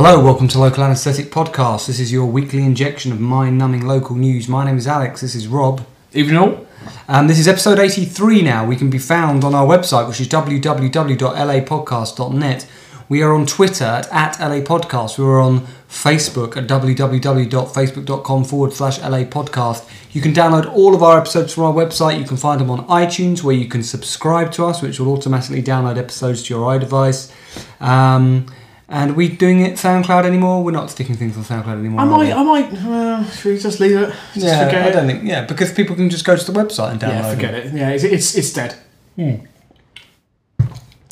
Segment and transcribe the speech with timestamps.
[0.00, 1.88] Hello, welcome to Local Anesthetic Podcast.
[1.88, 4.46] This is your weekly injection of mind-numbing local news.
[4.46, 5.22] My name is Alex.
[5.22, 5.84] This is Rob.
[6.12, 6.64] Evening all.
[7.08, 8.64] Um, this is episode 83 now.
[8.64, 12.70] We can be found on our website, which is www.lapodcast.net.
[13.08, 15.18] We are on Twitter at, at LA Podcast.
[15.18, 19.90] We are on Facebook at www.facebook.com forward slash LA Podcast.
[20.12, 22.20] You can download all of our episodes from our website.
[22.20, 25.60] You can find them on iTunes, where you can subscribe to us, which will automatically
[25.60, 27.32] download episodes to your iDevice.
[27.80, 28.46] Um,
[28.88, 30.64] and are we doing it SoundCloud anymore?
[30.64, 32.00] We're not sticking things on SoundCloud anymore.
[32.00, 32.72] I might, I might.
[32.72, 34.14] Uh, should we just leave it?
[34.34, 35.24] Just yeah, forget I don't think.
[35.24, 37.66] Yeah, because people can just go to the website and download Yeah, forget it.
[37.66, 37.74] it.
[37.74, 38.76] Yeah, it's, it's it's dead.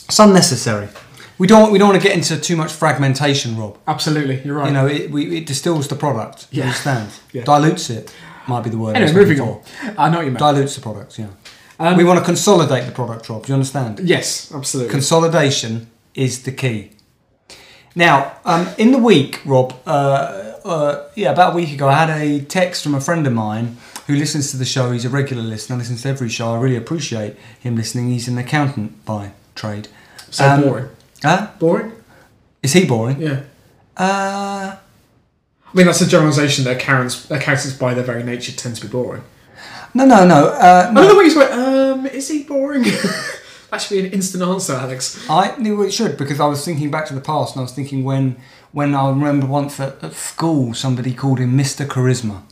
[0.09, 0.89] It's unnecessary.
[1.39, 1.71] We don't.
[1.71, 3.77] We don't want to get into too much fragmentation, Rob.
[3.87, 4.69] Absolutely, you're right.
[4.69, 6.47] You know, it, we, it distills the product.
[6.51, 7.11] You understand?
[7.33, 7.45] Yeah.
[7.45, 8.15] Dilutes it.
[8.49, 8.97] Might be the word.
[8.97, 9.61] I anyway, moving on.
[9.99, 10.39] I know what you for.
[10.39, 10.39] meant.
[10.39, 11.19] Dilutes the product.
[11.19, 11.27] Yeah.
[11.79, 13.45] Um, we want to consolidate the product, Rob.
[13.45, 14.01] Do you understand?
[14.01, 14.93] yes, absolutely.
[14.93, 16.93] Consolidation is the key.
[17.97, 22.11] Now, um, in the week, Rob, uh, uh, yeah, about a week ago, I had
[22.21, 24.93] a text from a friend of mine who listens to the show.
[24.93, 26.53] He's a regular listener, listens to every show.
[26.55, 28.11] I really appreciate him listening.
[28.11, 29.89] He's an accountant by trade.
[30.31, 30.89] so Um, boring.
[31.23, 31.49] Huh?
[31.59, 31.93] Boring.
[32.63, 33.19] Is he boring?
[33.21, 33.41] Yeah.
[33.97, 38.83] Uh, I mean, that's a generalisation that accountants, accountants by their very nature tend to
[38.83, 39.23] be boring.
[39.95, 40.49] no, no, no.
[40.49, 41.01] Uh, I no.
[41.01, 41.53] don't know what you went.
[41.53, 42.85] Um, is he boring?
[43.71, 45.29] that should be an instant answer, Alex.
[45.29, 47.73] I knew it should because I was thinking back to the past and I was
[47.73, 48.37] thinking when,
[48.73, 51.87] when I remember once at, at school somebody called him Mr.
[51.87, 52.43] Charisma.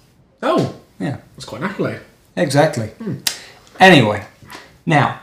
[0.43, 1.19] Oh, Yeah.
[1.37, 2.01] that's quite an accolade.
[2.37, 2.91] Exactly.
[3.79, 4.25] Anyway,
[4.87, 5.21] now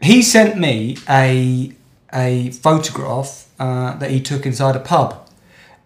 [0.00, 1.72] he sent me a
[2.14, 5.28] a photograph uh, that he took inside a pub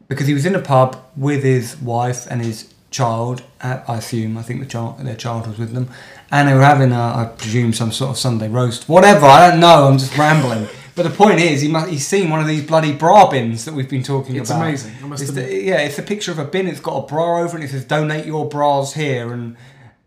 [0.09, 3.43] because he was in a pub with his wife and his child.
[3.61, 5.89] Uh, I assume I think the child their child was with them,
[6.31, 9.27] and they were having a, I presume some sort of Sunday roast, whatever.
[9.27, 9.89] I don't know.
[9.89, 10.69] I'm just rambling.
[10.95, 13.73] But the point is, he must, he's seen one of these bloody bra bins that
[13.73, 14.61] we've been talking It's about.
[14.61, 16.67] amazing, It's the- yeah, it's a picture of a bin.
[16.69, 17.61] It's got a bra over it.
[17.63, 19.57] and It says "Donate your bras here," and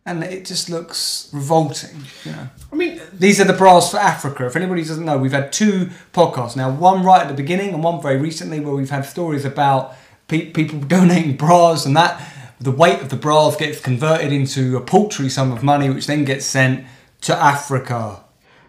[0.06, 2.04] and it just looks revolting.
[2.24, 4.46] You know, I mean, these are the bras for Africa.
[4.46, 6.70] If anybody doesn't know, we've had two podcasts now.
[6.70, 9.96] One right at the beginning, and one very recently, where we've had stories about
[10.28, 12.22] pe- people donating bras, and that
[12.66, 16.26] the weight of the bras gets converted into a paltry sum of money, which then
[16.26, 16.86] gets sent
[17.22, 18.24] to Africa.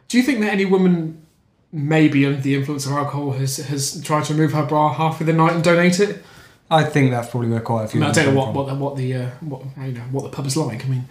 [0.08, 1.26] do you think that any woman,
[1.72, 5.26] maybe under the influence of alcohol, has has tried to remove her bra half of
[5.26, 6.22] the night and donate it?
[6.70, 8.00] I think that's probably where quite a few.
[8.00, 10.30] mean, I don't know what what the, what the uh, what you know what the
[10.30, 10.84] pub is like.
[10.84, 11.08] I mean,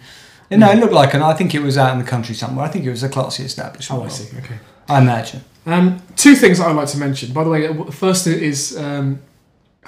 [0.48, 2.64] Yeah, No, it looked like, and I think it was out in the country somewhere.
[2.64, 4.02] I think it was a classy establishment.
[4.02, 4.36] oh, I see.
[4.38, 4.58] Okay.
[4.88, 5.42] I imagine.
[5.66, 7.32] Um, two things I'd like to mention.
[7.32, 9.20] By the way, uh, the first is um,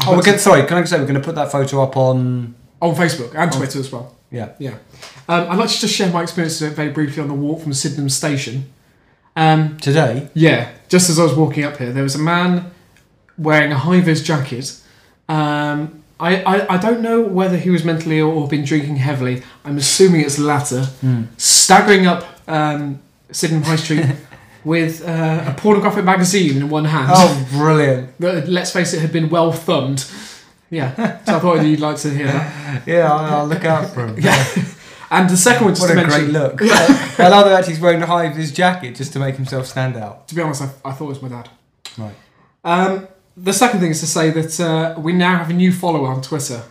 [0.06, 0.66] Oh, we're going, sorry.
[0.66, 2.54] Can I say we're going to put that photo up on?
[2.81, 3.56] On Facebook and Oh.
[3.59, 4.15] Twitter as well.
[4.31, 4.50] Yeah.
[4.59, 4.75] Yeah.
[5.28, 8.09] Um, I'd like to just share my experience very briefly on the walk from Sydenham
[8.09, 8.71] Station.
[9.37, 10.28] Um, Today.
[10.34, 12.71] Yeah, just as I was walking up here, there was a man
[13.37, 14.77] wearing a high vis jacket.
[15.28, 19.43] Um, I, I, I don't know whether he was mentally ill or been drinking heavily.
[19.65, 20.84] I'm assuming it's the latter.
[20.84, 21.25] Hmm.
[21.37, 23.00] Staggering up um,
[23.31, 24.05] Sydenham High Street
[24.65, 27.12] with uh, a pornographic magazine in one hand.
[27.15, 28.21] Oh, brilliant!
[28.21, 30.05] Let's face it, had been well thumbed.
[30.71, 32.83] Yeah, so I thought you'd like to hear that.
[32.87, 34.17] Yeah, I'll, I'll look out for him.
[34.23, 34.45] Yeah.
[35.11, 36.61] And the second one, just What to a mention, great look!
[37.19, 39.97] I love that he's wearing the high of his jacket just to make himself stand
[39.97, 40.28] out.
[40.28, 41.49] to be honest, I, I thought it was my dad.
[41.97, 42.15] Right.
[42.62, 46.09] Um, the second thing is to say that uh, we now have a new follower
[46.09, 46.62] on Twitter.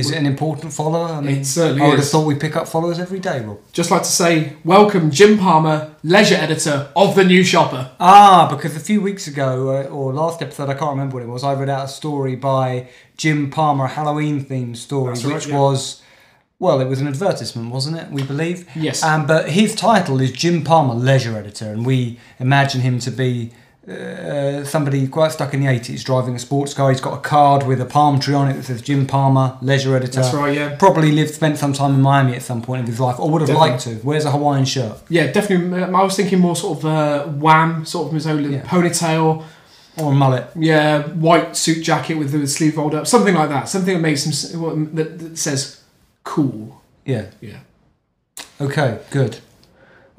[0.00, 1.06] Is it an important follower?
[1.08, 2.10] I mean, It certainly I would have is.
[2.10, 3.58] thought we pick up followers every day, Rob.
[3.72, 7.92] Just like to say, welcome Jim Palmer, leisure editor of the New Shopper.
[8.00, 11.28] Ah, because a few weeks ago, uh, or last episode, I can't remember what it
[11.28, 15.34] was, I read out a story by Jim Palmer, a Halloween themed story, That's right,
[15.34, 15.58] which yeah.
[15.58, 16.02] was,
[16.58, 18.10] well, it was an advertisement, wasn't it?
[18.10, 18.68] We believe.
[18.74, 19.02] Yes.
[19.02, 23.52] Um, but his title is Jim Palmer, leisure editor, and we imagine him to be
[23.90, 26.90] uh, somebody quite stuck in the 80s driving a sports car.
[26.90, 29.96] He's got a card with a palm tree on it that says Jim Palmer, leisure
[29.96, 30.20] editor.
[30.20, 30.76] That's right, yeah.
[30.76, 33.40] Probably lived, spent some time in Miami at some point of his life, or would
[33.42, 33.70] have Definitely.
[33.70, 34.06] liked to.
[34.06, 34.98] Wears a Hawaiian shirt.
[35.08, 35.82] Yeah, definitely.
[35.82, 38.62] um, I was thinking more sort of uh, wham, sort of his own little Yeah.
[38.62, 39.44] ponytail.
[39.98, 40.46] Or a mullet.
[40.56, 43.68] Yeah, white suit jacket with the sleeve rolled up, something like that.
[43.68, 45.82] Something that makes him that, that says
[46.22, 46.80] cool.
[47.04, 47.26] Yeah.
[47.40, 47.58] Yeah.
[48.60, 49.38] Okay, good.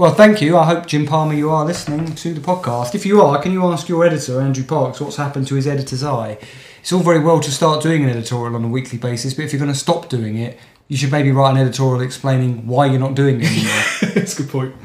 [0.02, 0.58] Well, thank you.
[0.58, 2.96] I hope, Jim Palmer, you are listening to the podcast.
[2.96, 6.04] If you are, can you ask your editor, Andrew Parks, what's happened to his editor's
[6.04, 6.40] eye?
[6.80, 9.54] It's all very well to start doing an editorial on a weekly basis, but if
[9.54, 10.58] you're going to stop doing it,
[10.88, 13.84] you should maybe write an editorial explaining why you're not doing it anymore.
[14.16, 14.76] That's a good point.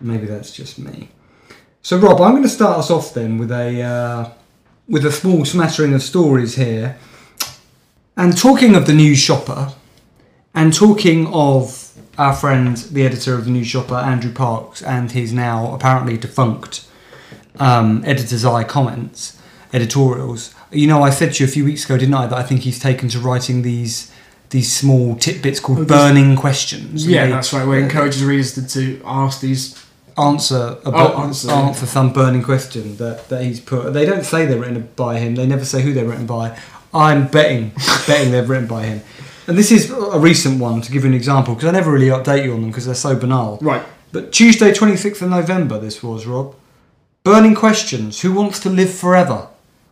[0.00, 1.08] maybe that's just me.
[1.82, 4.30] So, Rob, I'm going to start us off then with a uh,
[4.86, 6.96] with a small smattering of stories here.
[8.16, 9.74] And talking of the news shopper,
[10.54, 11.82] and talking of
[12.18, 16.86] our friend, the editor of the New shopper, Andrew Parks, and his now apparently defunct
[17.58, 19.38] um, editor's eye comments,
[19.72, 20.54] editorials.
[20.70, 22.60] You know, I said to you a few weeks ago, didn't I, that I think
[22.62, 24.10] he's taken to writing these
[24.50, 27.06] these small tidbits called Oh, burning questions.
[27.08, 27.66] Yeah, They that's right.
[27.66, 29.82] Where it encourages readers to, to ask these.
[30.18, 33.94] answer a Oh, answer, answer, some burning question that, that he's put.
[33.94, 35.36] They don't say they're written by him.
[35.36, 36.58] They never say who they're written by.
[36.92, 37.72] I'm betting
[38.06, 39.00] betting they're written by him.
[39.46, 42.06] And this is a recent one to give you an example because I never really
[42.06, 43.58] update you on them because they're so banal.
[43.60, 43.82] Right.
[44.12, 46.54] But Tuesday, 26th of November, this was, Rob.
[47.24, 48.20] Burning questions.
[48.20, 49.48] Who wants to live forever?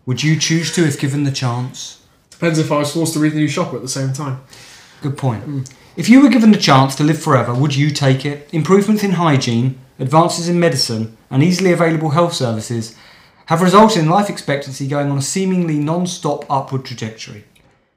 [0.06, 2.02] Would you choose to if given the chance?
[2.30, 4.40] Depends if I was forced to read the new shopper at the same time.
[5.02, 5.44] Good point.
[5.46, 5.72] Mm.
[5.96, 8.48] If you were given the chance to live forever, would you take it?
[8.52, 12.96] Improvements in hygiene, advances in medicine, and easily available health services
[13.46, 17.44] have resulted in life expectancy going on a seemingly non stop upward trajectory.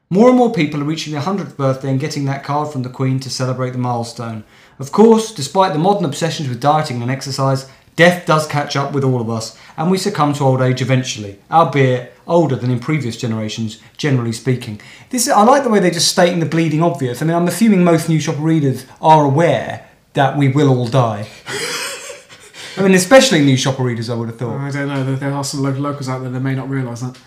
[0.09, 2.89] More and more people are reaching their 100th birthday and getting that card from the
[2.89, 4.43] Queen to celebrate the milestone.
[4.79, 9.03] Of course, despite the modern obsessions with dieting and exercise, death does catch up with
[9.03, 13.17] all of us, and we succumb to old age eventually, albeit older than in previous
[13.17, 14.79] generations, generally speaking.
[15.09, 17.21] This I like the way they're just stating the bleeding obvious.
[17.21, 21.27] I mean, I'm assuming most New Shopper readers are aware that we will all die.
[22.77, 24.59] I mean, especially New Shopper readers, I would have thought.
[24.59, 25.03] I don't know.
[25.03, 27.17] There- There are some local locals out there that may not realise that.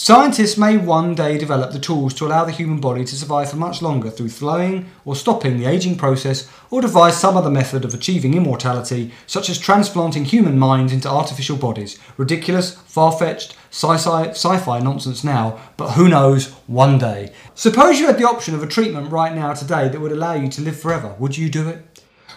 [0.00, 3.56] Scientists may one day develop the tools to allow the human body to survive for
[3.56, 7.92] much longer through slowing or stopping the aging process or devise some other method of
[7.92, 11.98] achieving immortality, such as transplanting human minds into artificial bodies.
[12.16, 17.32] Ridiculous, far fetched, sci fi nonsense now, but who knows, one day.
[17.56, 20.48] Suppose you had the option of a treatment right now today that would allow you
[20.48, 21.16] to live forever.
[21.18, 21.87] Would you do it?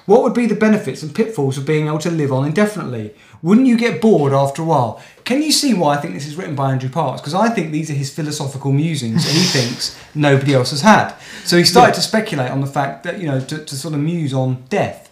[0.06, 3.14] What would be the benefits and pitfalls of being able to live on indefinitely?
[3.42, 5.02] Wouldn't you get bored after a while?
[5.24, 7.22] Can you see why I think this is written by Andrew Parks?
[7.22, 11.14] Because I think these are his philosophical musings and he thinks nobody else has had.
[11.44, 14.00] So he started to speculate on the fact that, you know, to, to sort of
[14.00, 15.10] muse on death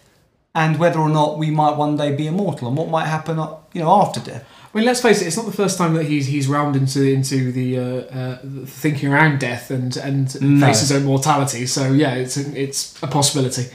[0.54, 3.56] and whether or not we might one day be immortal and what might happen, uh,
[3.72, 4.44] you know, after death.
[4.72, 5.26] I mean, let's face it.
[5.26, 8.66] It's not the first time that he's he's round into into the uh, uh, the
[8.66, 10.66] thinking around death and and No.
[10.66, 11.66] face his own mortality.
[11.66, 13.66] So yeah, it's it's a possibility.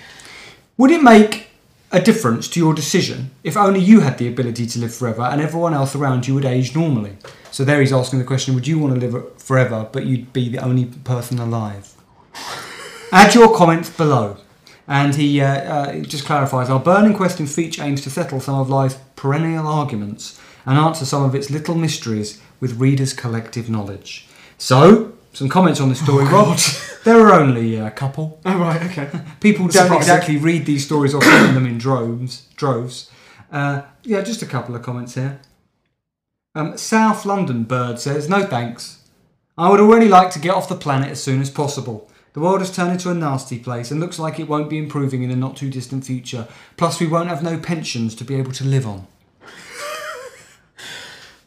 [0.77, 1.47] Would it make
[1.91, 5.39] a difference to your decision if only you had the ability to live forever and
[5.39, 7.17] everyone else around you would age normally?
[7.49, 10.49] So there he's asking the question: Would you want to live forever, but you'd be
[10.49, 11.93] the only person alive?
[13.13, 14.37] Add your comments below.
[14.87, 18.69] And he uh, uh, just clarifies our burning question feature aims to settle some of
[18.69, 24.27] life's perennial arguments and answer some of its little mysteries with readers' collective knowledge.
[24.57, 26.57] So, some comments on the story, Rob.
[27.05, 28.41] There are only a couple.
[28.45, 29.07] Oh right, okay.
[29.39, 29.97] People don't Surprising.
[29.97, 32.47] exactly read these stories or find them in droves.
[32.55, 33.11] Droves.
[33.51, 35.39] Uh, yeah, just a couple of comments here.
[36.55, 39.03] Um, South London Bird says, "No thanks.
[39.55, 42.09] I would already like to get off the planet as soon as possible.
[42.33, 45.21] The world has turned into a nasty place and looks like it won't be improving
[45.21, 46.47] in the not too distant future.
[46.75, 49.05] Plus, we won't have no pensions to be able to live on."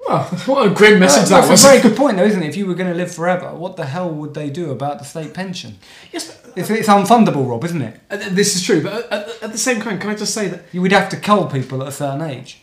[0.09, 1.65] Well, what a grim message that That's was.
[1.65, 2.49] a very good point, though, isn't it?
[2.49, 5.05] If you were going to live forever, what the hell would they do about the
[5.05, 5.79] state pension?
[6.13, 8.01] Yes, but, It's, it's unfundable, Rob, isn't it?
[8.11, 8.83] uh, this is true.
[8.83, 11.17] But at, at the same time, can I just say that You would have to
[11.17, 12.63] cull people at a certain age.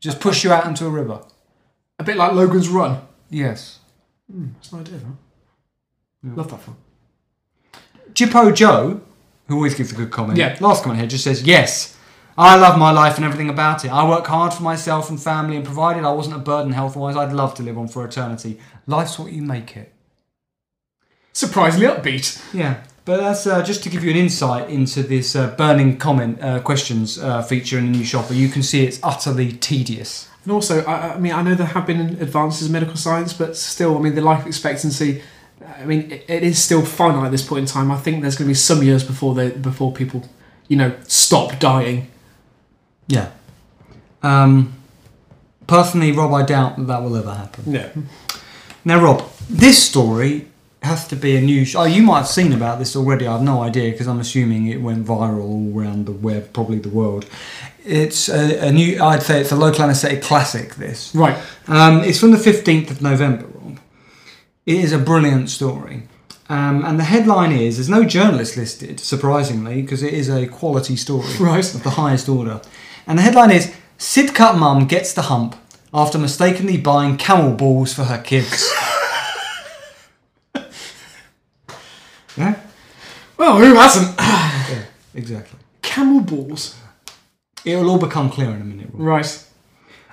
[0.00, 1.20] Just push you out into a river.
[1.98, 3.00] a bit like Logan's Run.
[3.30, 3.80] Yes.
[4.28, 6.30] That's an idea, huh?
[6.36, 6.76] Love that film.
[8.12, 9.00] Jippo Joe,
[9.48, 10.38] who always gives a good comment.
[10.38, 10.56] Yeah.
[10.60, 11.96] Last comment here just says, Yes,
[12.40, 13.90] I love my life and everything about it.
[13.90, 17.16] I work hard for myself and family, and provided I wasn't a burden health wise,
[17.16, 18.60] I'd love to live on for eternity.
[18.86, 19.92] Life's what you make it.
[21.32, 22.40] Surprisingly upbeat.
[22.54, 22.84] Yeah.
[23.04, 26.60] But that's uh, just to give you an insight into this uh, burning comment uh,
[26.60, 28.34] questions uh, feature in the new shopper.
[28.34, 30.28] You can see it's utterly tedious.
[30.44, 33.56] And also, I, I mean, I know there have been advances in medical science, but
[33.56, 35.22] still, I mean, the life expectancy.
[35.76, 37.90] I mean, it, it is still finite at this point in time.
[37.90, 40.28] I think there's going to be some years before they before people,
[40.68, 42.12] you know, stop dying.
[43.08, 43.30] Yeah.
[44.22, 44.74] Um,
[45.66, 47.72] personally, Rob, I doubt that that will ever happen.
[47.72, 47.90] Yeah.
[48.84, 50.46] Now, Rob, this story
[50.82, 51.64] has to be a new.
[51.64, 53.26] Sh- oh, you might have seen about this already.
[53.26, 56.78] I have no idea because I'm assuming it went viral all around the web, probably
[56.78, 57.26] the world.
[57.84, 59.02] It's a, a new.
[59.02, 60.74] I'd say it's a local anaesthetic classic.
[60.76, 61.14] This.
[61.14, 61.36] Right.
[61.66, 63.78] Um, it's from the 15th of November, Rob.
[64.66, 66.02] It is a brilliant story.
[66.50, 70.96] Um, and the headline is There's no journalist listed, surprisingly, because it is a quality
[70.96, 71.74] story Right.
[71.74, 72.62] of the highest order.
[73.08, 75.56] And the headline is Sidcup Mum gets the hump
[75.94, 78.70] after mistakenly buying camel balls for her kids.
[82.36, 82.60] yeah?
[83.38, 84.14] Well, who hasn't?
[84.68, 84.84] Yeah,
[85.14, 85.58] exactly.
[85.80, 86.76] Camel balls.
[87.64, 88.90] It will all become clear in a minute.
[88.92, 89.00] Rob.
[89.00, 89.46] Right.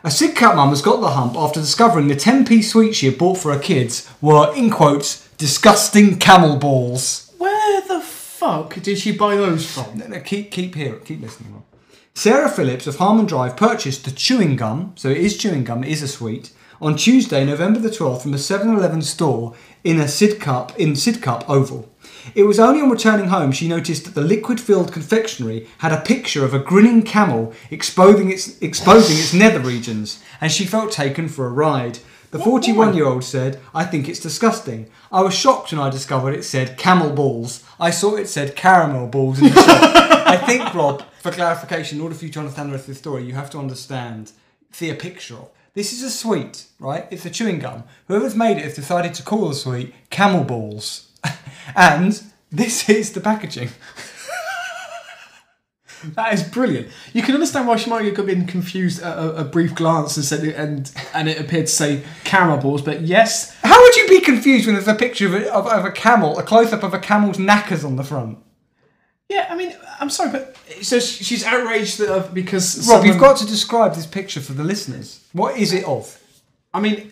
[0.06, 3.18] A Sidcup mum has got the hump after discovering the 10 piece sweets she had
[3.18, 7.34] bought for her kids were, in quotes, disgusting camel balls.
[7.38, 9.98] Where the fuck did she buy those from?
[9.98, 11.56] No, no, keep, keep here, keep listening.
[11.56, 11.64] Rob.
[12.18, 15.92] Sarah Phillips of Harmon Drive purchased the chewing gum, so it is chewing gum, it
[15.92, 19.54] is a sweet, on Tuesday, November the 12th, from a 7-Eleven store
[19.84, 21.92] in a Sidcup in Sidcup Oval.
[22.34, 26.46] It was only on returning home she noticed that the liquid-filled confectionery had a picture
[26.46, 31.46] of a grinning camel exposing its exposing its nether regions, and she felt taken for
[31.46, 32.00] a ride.
[32.36, 34.90] The 41-year-old said, "I think it's disgusting.
[35.10, 37.64] I was shocked when I discovered it said camel balls.
[37.80, 42.04] I saw it said caramel balls in the shop." I think, Rob, for clarification, in
[42.04, 44.34] order for you to understand the rest of the story, you have to understand,
[44.74, 45.50] see a picture of.
[45.76, 47.08] This is a sweet, right?
[47.10, 47.86] It's a chewing gum.
[48.10, 51.14] Whoever's made it has decided to call the sweet camel balls.
[51.74, 53.70] and this is the packaging.
[56.16, 56.88] That is brilliant.
[57.14, 60.26] You can understand why she might have been confused at a, a brief glance and
[60.26, 62.82] said it, and and it appeared to say camel balls.
[62.82, 65.86] But yes, How would you be confused when there's a picture of a, of, of
[65.86, 68.38] a camel, a close up of a camel's knackers on the front?
[69.30, 69.48] yeah.
[69.50, 73.38] I mean, I'm sorry, but so she's outraged that, uh, because Rob, someone- you've got
[73.38, 75.24] to describe this picture for the listeners.
[75.34, 76.20] What is it of?
[76.74, 77.12] I mean,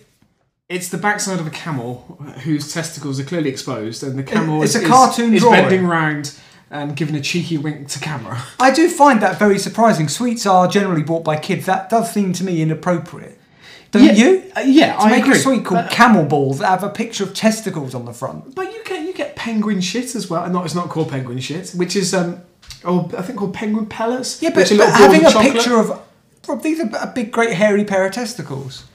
[0.69, 4.75] it's the backside of a camel whose testicles are clearly exposed, and the camel It's
[4.75, 5.61] is, a cartoon is, is drawing.
[5.61, 6.37] bending round
[6.73, 8.43] and giving a cheeky wink to camera.
[8.59, 10.07] I do find that very surprising.
[10.09, 11.65] Sweets are generally bought by kids.
[11.67, 13.39] That does seem to me inappropriate.
[13.91, 14.51] Don't yeah, you?
[14.57, 15.35] Uh, yeah, To I make agree.
[15.37, 18.55] a sweet called But, camel balls that have a picture of testicles on the front.
[18.55, 20.49] but you get you get penguin shit as well.
[20.49, 22.41] Not it's not called penguin shit, which is um
[22.83, 24.41] oh I think called penguin pellets.
[24.41, 25.53] Yeah, but, but having a chocolate.
[25.53, 26.01] picture of
[26.47, 28.85] Rob, these are a big, great, hairy pair of testicles.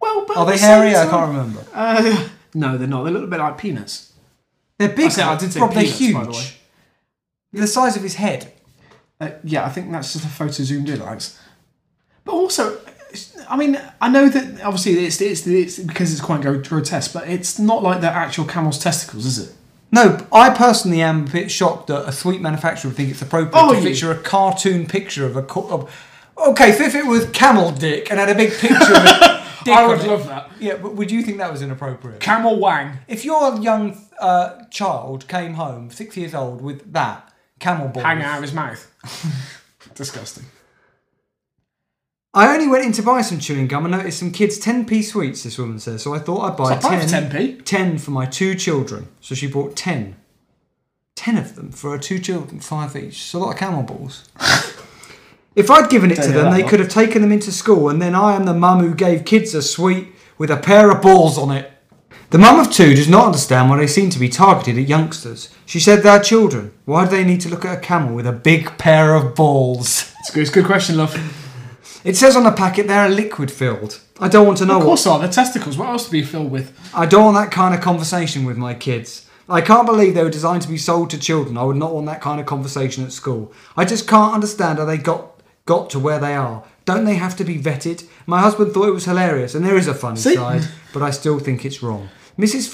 [0.00, 0.96] well, but Are they the hairy?
[0.96, 1.64] I can't remember.
[1.72, 3.04] Uh, no, they're not.
[3.04, 4.12] They're a little bit like peanuts.
[4.78, 5.06] They're big.
[5.06, 6.57] I said- I did say Rob, they're peanuts, huge.
[7.52, 7.60] The way.
[7.60, 8.52] They're the size of his head.
[9.20, 11.38] Uh, yeah, I think that's just a photo zoomed in, Alex.
[12.24, 12.78] But also,
[13.48, 17.58] I mean, I know that obviously it's it's, it's because it's quite grotesque, but it's
[17.58, 19.54] not like the actual camel's testicles, is it?
[19.90, 23.60] No, I personally am a bit shocked that a sweet manufacturer would think it's appropriate
[23.60, 25.42] Oh, to feature a cartoon picture of a.
[25.42, 29.04] Co- of, okay, so if it was camel dick and had a big picture of
[29.04, 30.50] a dick I would it- love that.
[30.60, 32.20] Yeah, but would you think that was inappropriate?
[32.20, 32.98] Camel wang.
[33.08, 37.27] If your young uh, child came home, six years old, with that
[37.58, 38.90] camel balls, hang out of his mouth.
[39.94, 40.44] Disgusting.
[42.34, 45.42] I only went in to buy some chewing gum and noticed some kids' 10p sweets,
[45.42, 47.64] this woman says, so I thought I'd buy bad 10, for 10p.
[47.64, 49.08] 10 for my two children.
[49.20, 50.14] So she bought 10.
[51.16, 53.06] 10 of them for her two children, five each.
[53.06, 54.28] It's a lot of camel balls.
[55.56, 56.70] if I'd given it to Don't them, that they lot.
[56.70, 59.52] could have taken them into school, and then I am the mum who gave kids
[59.54, 61.72] a sweet with a pair of balls on it.
[62.30, 65.48] The mum of two does not understand why they seem to be targeted at youngsters.
[65.64, 66.72] She said they're children.
[66.84, 70.12] Why do they need to look at a camel with a big pair of balls?
[70.20, 71.16] It's a good, it's a good question, love.
[72.04, 74.00] It says on the packet they're liquid filled.
[74.20, 75.78] I don't want to know Of what course, are the testicles.
[75.78, 76.78] What else to be filled with?
[76.94, 79.26] I don't want that kind of conversation with my kids.
[79.48, 81.56] I can't believe they were designed to be sold to children.
[81.56, 83.54] I would not want that kind of conversation at school.
[83.74, 86.64] I just can't understand how they got got to where they are.
[86.84, 88.06] Don't they have to be vetted?
[88.26, 90.34] My husband thought it was hilarious, and there is a funny See?
[90.34, 92.08] side, but I still think it's wrong.
[92.38, 92.68] Mrs.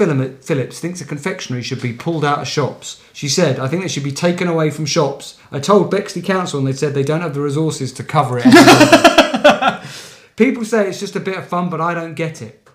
[0.45, 3.03] Phillips thinks a confectionery should be pulled out of shops.
[3.15, 5.39] She said, I think they should be taken away from shops.
[5.51, 8.45] I told Bexley Council and they said they don't have the resources to cover it.
[10.37, 12.69] People say it's just a bit of fun, but I don't get it.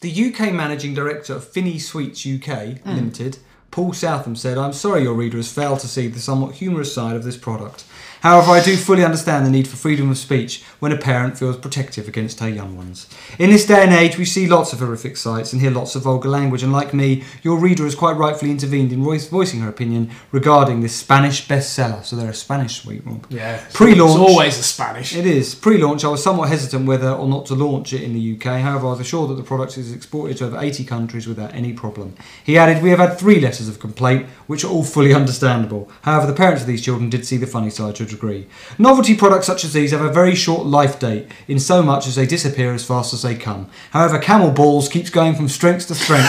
[0.00, 2.86] The UK managing director of Fini Sweets UK mm.
[2.86, 3.38] Limited,
[3.72, 7.16] Paul Southam, said, I'm sorry your reader has failed to see the somewhat humorous side
[7.16, 7.84] of this product.
[8.20, 11.56] However, I do fully understand the need for freedom of speech when a parent feels
[11.56, 13.08] protective against her young ones.
[13.38, 16.02] In this day and age, we see lots of horrific sights and hear lots of
[16.02, 20.10] vulgar language, and like me, your reader has quite rightfully intervened in voicing her opinion
[20.32, 22.04] regarding this Spanish bestseller.
[22.04, 23.26] So they're a Spanish sweet Rob.
[23.30, 23.62] Yeah.
[23.72, 24.20] Pre-launch.
[24.20, 25.14] It's always a Spanish.
[25.14, 25.54] It is.
[25.54, 28.60] Pre launch, I was somewhat hesitant whether or not to launch it in the UK.
[28.60, 31.72] However, I was assured that the product is exported to over 80 countries without any
[31.72, 32.14] problem.
[32.44, 35.90] He added, We have had three letters of complaint, which are all fully understandable.
[36.02, 38.46] However, the parents of these children did see the funny side to degree.
[38.78, 42.14] Novelty products such as these have a very short life date, in so much as
[42.16, 43.68] they disappear as fast as they come.
[43.92, 46.28] However, Camel Balls keeps going from strength to strength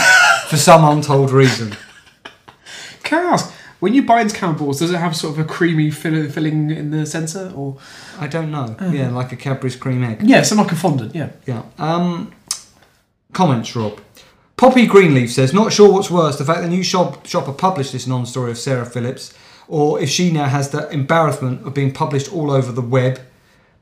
[0.49, 1.75] for some untold reason.
[3.03, 5.47] Can I ask, when you buy into camel balls, does it have sort of a
[5.47, 7.77] creamy fill- filling in the centre, or
[8.19, 8.75] I don't know.
[8.91, 10.19] Yeah, like a Cadbury's cream egg.
[10.21, 11.15] yeah, something like a fondant?
[11.15, 11.29] Yeah.
[11.45, 11.63] Yeah.
[11.77, 12.33] Um,
[13.33, 13.99] comments, Rob.
[14.57, 18.05] Poppy Greenleaf says, not sure what's worse, the fact the new shop, shopper published this
[18.05, 19.33] non-story of Sarah Phillips,
[19.69, 23.21] or if she now has the embarrassment of being published all over the web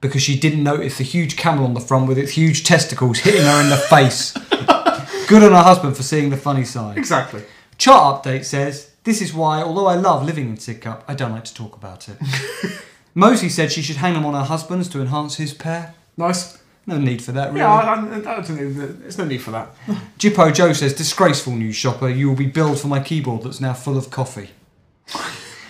[0.01, 3.41] because she didn't notice the huge camel on the front with its huge testicles hitting
[3.41, 4.33] her in the face.
[5.27, 6.97] Good on her husband for seeing the funny side.
[6.97, 7.43] Exactly.
[7.77, 11.45] Chart update says, This is why, although I love living in Sidcup, I don't like
[11.45, 12.17] to talk about it.
[13.15, 15.95] Mosley said she should hang them on her husbands to enhance his pair.
[16.17, 16.61] Nice.
[16.85, 17.61] No need for that, really.
[17.61, 19.69] Yeah, I, I, I don't think there's no need for that.
[20.19, 23.73] Jippo Joe says, disgraceful news shopper, you will be billed for my keyboard that's now
[23.73, 24.49] full of coffee.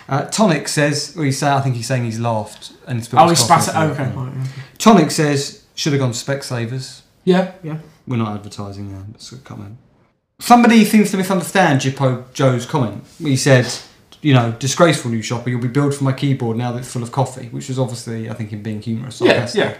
[0.07, 3.29] Uh, Tonic says, well, he's say, I think he's saying he's laughed and spilled Oh,
[3.29, 3.73] he spat it.
[3.75, 4.11] Oh, okay.
[4.15, 4.45] Right, yeah.
[4.77, 7.01] Tonic says, should have gone Specsavers.
[7.25, 7.79] Yeah, yeah.
[8.07, 9.03] We're not advertising there.
[9.11, 9.77] That's a comment.
[10.39, 13.03] Somebody seems to misunderstand Jippo Joe's comment.
[13.17, 13.67] He said,
[14.21, 17.03] you know, disgraceful new shopper, you'll be billed for my keyboard now that it's full
[17.03, 19.19] of coffee, which was obviously, I think, him being humorous.
[19.19, 19.79] Yeah, sarcastic.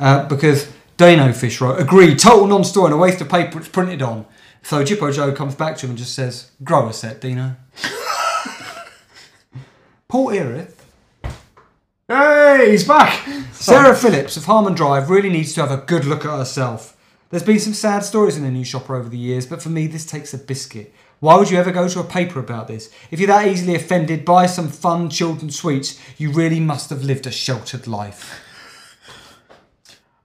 [0.00, 0.06] yeah.
[0.06, 4.02] Uh, because Dano Fish wrote, agreed, total non-story and a waste of paper it's printed
[4.02, 4.26] on.
[4.62, 7.56] So Jippo Joe comes back to him and just says, grow a set, Dino.
[10.10, 10.84] Paul Erith
[12.08, 13.24] Hey, he's back.
[13.52, 16.96] Sarah Phillips of Harmon Drive really needs to have a good look at herself.
[17.30, 19.86] There's been some sad stories in the new shopper over the years, but for me,
[19.86, 20.92] this takes a biscuit.
[21.20, 22.92] Why would you ever go to a paper about this?
[23.12, 27.28] If you're that easily offended by some fun children's sweets, you really must have lived
[27.28, 28.42] a sheltered life.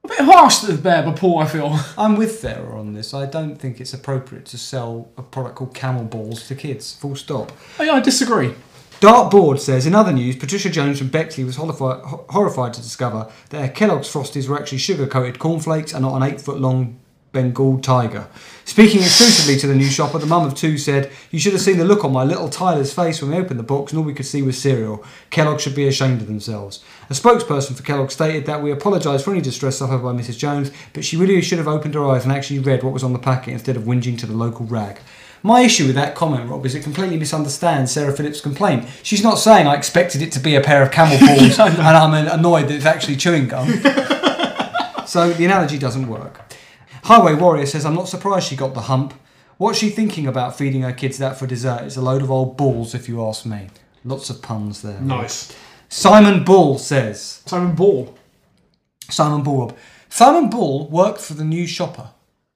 [0.03, 1.77] A bit harsh to Bear but Paul, I feel.
[1.95, 3.13] I'm with Sarah on this.
[3.13, 6.95] I don't think it's appropriate to sell a product called Camel Balls to kids.
[6.95, 7.51] Full stop.
[7.77, 8.55] I, I disagree.
[9.01, 13.75] Dartboard says, in other news, Patricia Jones from Bexley was horrified, horrified to discover that
[13.75, 16.99] Kellogg's Frosties were actually sugar coated cornflakes and not an eight foot long
[17.35, 18.27] Bengal tiger.
[18.63, 21.77] Speaking exclusively to the new shopper, the mum of two said, You should have seen
[21.77, 24.13] the look on my little Tyler's face when we opened the box and all we
[24.13, 25.03] could see was cereal.
[25.29, 26.83] Kellogg should be ashamed of themselves.
[27.09, 30.37] A spokesperson for Kellogg stated that we apologise for any distress suffered by Mrs.
[30.37, 33.11] Jones, but she really should have opened her eyes and actually read what was on
[33.11, 34.99] the packet instead of whinging to the local rag.
[35.45, 38.87] My issue with that comment, Rob, is it completely misunderstands Sarah Phillips' complaint.
[39.03, 42.15] She's not saying I expected it to be a pair of camel paws and I'm
[42.15, 43.67] annoyed that it's actually chewing gum.
[45.05, 46.41] so the analogy doesn't work.
[47.03, 49.13] Highway Warrior says, I'm not surprised she got the hump.
[49.57, 51.83] What's she thinking about feeding her kids that for dessert?
[51.83, 53.67] It's a load of old balls, if you ask me.
[54.03, 54.99] Lots of puns there.
[54.99, 55.55] Nice.
[55.89, 58.17] Simon Bull says, Simon Ball.
[59.11, 59.77] Simon Bull, Rob.
[60.09, 62.09] Simon Bull worked for the new shopper.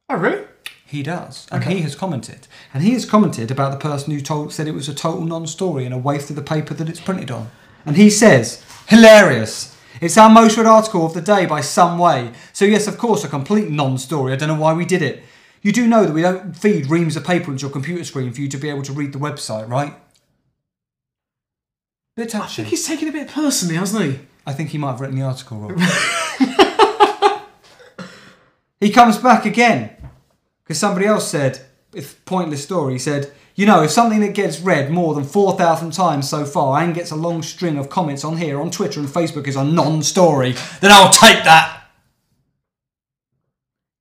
[0.09, 0.43] Oh, really?
[0.89, 1.75] He does, and Okay.
[1.75, 4.89] he has commented, and he has commented about the person who told said it was
[4.89, 7.51] a total non-story and a waste of the paper that it's printed on.
[7.85, 9.75] And he says, hilarious.
[10.01, 12.31] It's our most read article of the day by some way.
[12.53, 14.33] So yes, of course, a complete non-story.
[14.33, 15.21] I don't know why we did it.
[15.61, 18.41] You do know that we don't feed reams of paper into your computer screen for
[18.41, 19.93] you to be able to read the website, right?
[22.15, 24.19] Bit I think he's taken it a bit personally, hasn't he?
[24.47, 25.77] I think he might have written the article wrong.
[28.79, 29.91] he comes back again
[30.69, 31.61] because somebody else said,
[31.93, 35.23] "It's a pointless story." He said, "You know, if something that gets read more than
[35.23, 38.69] four thousand times so far and gets a long string of comments on here, on
[38.69, 41.77] Twitter and Facebook is a non-story, then I'll take that."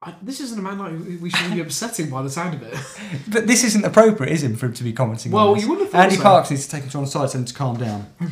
[0.02, 2.74] I, this isn't a man like we- should be upsetting by the sound of it.
[3.28, 5.32] But this isn't appropriate, is it, for him to be commenting?
[5.32, 5.64] Well, on this?
[5.64, 6.22] you wouldn't have thought Andy so.
[6.22, 8.06] Parks needs to take him to one side, tell him to calm down.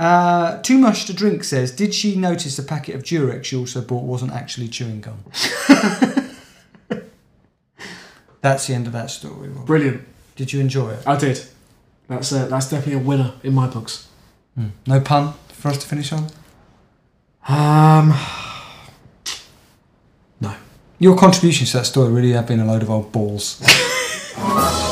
[0.00, 3.80] Uh, too much to drink says, did she notice the packet of Durex she also
[3.80, 5.24] bought wasn't actually chewing gum?
[8.40, 9.48] That's the end of that story.
[9.48, 9.66] Rob.
[9.66, 10.06] Brilliant.
[10.36, 11.06] Did you enjoy it?
[11.06, 11.44] I did.
[12.08, 14.08] That's uh, that's definitely a winner in my books.
[14.86, 16.26] No pun for us to finish on?
[17.48, 18.08] Um,
[20.40, 20.54] no.
[20.98, 23.62] Your contributions to that story really have been a load of old balls.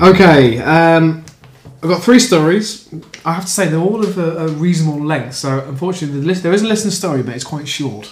[0.00, 1.24] Okay, um,
[1.82, 2.88] I've got three stories.
[3.24, 5.34] I have to say they're all of a, a reasonable length.
[5.34, 8.08] So unfortunately, the list, there is a listener story, but it's quite short.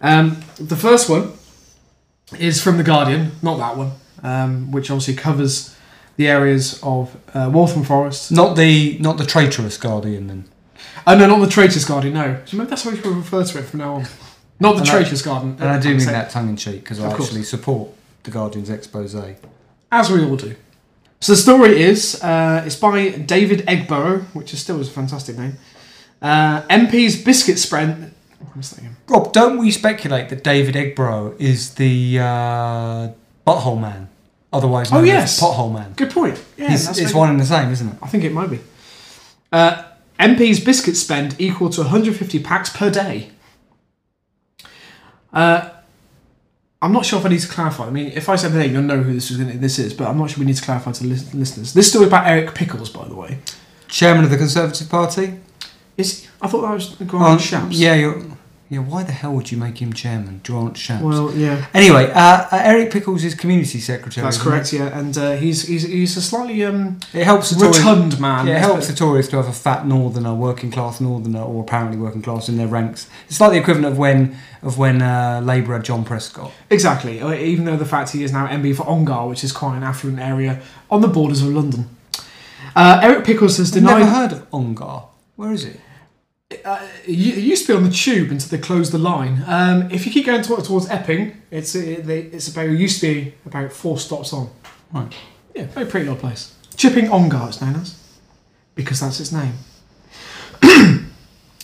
[0.00, 1.32] Um, the first one
[2.38, 5.74] is from the Guardian, not that one, um, which obviously covers
[6.16, 8.32] the areas of uh, Waltham Forest.
[8.32, 10.44] not the not the traitorous guardian then.
[11.06, 12.14] Oh no, not the traitorous Guardian.
[12.14, 14.06] No, so maybe that's how we refer to it from now on.
[14.60, 17.08] Not the And I- Traitors And I do mean that tongue in cheek because I
[17.08, 17.28] course.
[17.28, 17.90] actually support
[18.24, 19.14] the Guardian's expose.
[19.92, 20.56] As we all do.
[21.20, 25.38] So the story is, uh, it's by David Eggborough, which is still is a fantastic
[25.38, 25.58] name.
[26.20, 28.12] Uh, MP's biscuit spread.
[28.60, 28.96] Again?
[29.08, 33.08] Rob, don't we speculate that David Eggborough is the uh,
[33.46, 34.08] butthole man,
[34.52, 35.40] otherwise known Oh, yes.
[35.42, 35.92] as pothole man?
[35.94, 36.42] Good point.
[36.56, 37.94] Yeah, He's, it's one and the same, isn't it?
[38.02, 38.60] I think it might be.
[39.52, 39.84] Uh,
[40.18, 43.30] MP's biscuit spend equal to 150 packs per day.
[45.32, 45.70] Uh,
[46.80, 47.86] I'm not sure if I need to clarify.
[47.86, 49.38] I mean, if I said the name, you'll know who this is.
[49.60, 51.74] This is, but I'm not sure we need to clarify to lis- listeners.
[51.74, 53.38] This story about Eric Pickles, by the way.
[53.88, 55.34] Chairman of the Conservative Party.
[55.96, 57.68] Is I thought that was Grant Shapps.
[57.72, 58.22] Yeah, you're,
[58.70, 58.80] yeah.
[58.80, 61.02] Why the hell would you make him chairman, Grant Shapps?
[61.02, 61.66] Well, yeah.
[61.74, 64.24] anyway, uh, uh, Eric Pickles is community secretary.
[64.24, 67.78] That's correct, yeah, and uh, he's, he's he's a slightly um, It helps the Tories.
[67.78, 68.46] rotund man.
[68.46, 71.96] Yeah, it helps the Tories to have a fat northerner, working class northerner, or apparently
[71.98, 73.08] working class in their ranks.
[73.28, 76.52] It's like the equivalent of when of when uh, Labour had John Prescott.
[76.70, 77.20] Exactly.
[77.20, 79.82] uh, Even though the fact he is now MP for Ongar, which is quite an
[79.82, 81.88] affluent area on the borders of London.
[82.76, 85.06] Uh, Eric Pickles has I've never heard of Ongar.
[85.36, 85.80] Where is it?
[86.50, 89.44] Uh, it used to be on the tube until they closed the line.
[89.46, 93.06] Um, if you keep going to- towards Epping, it's it, it's about it used to
[93.14, 94.48] be about four stops on.
[94.90, 95.14] Right.
[95.54, 96.54] Yeah, very pretty little place.
[96.74, 98.02] Chipping Ongar, it's known as,
[98.74, 99.52] because that's its name.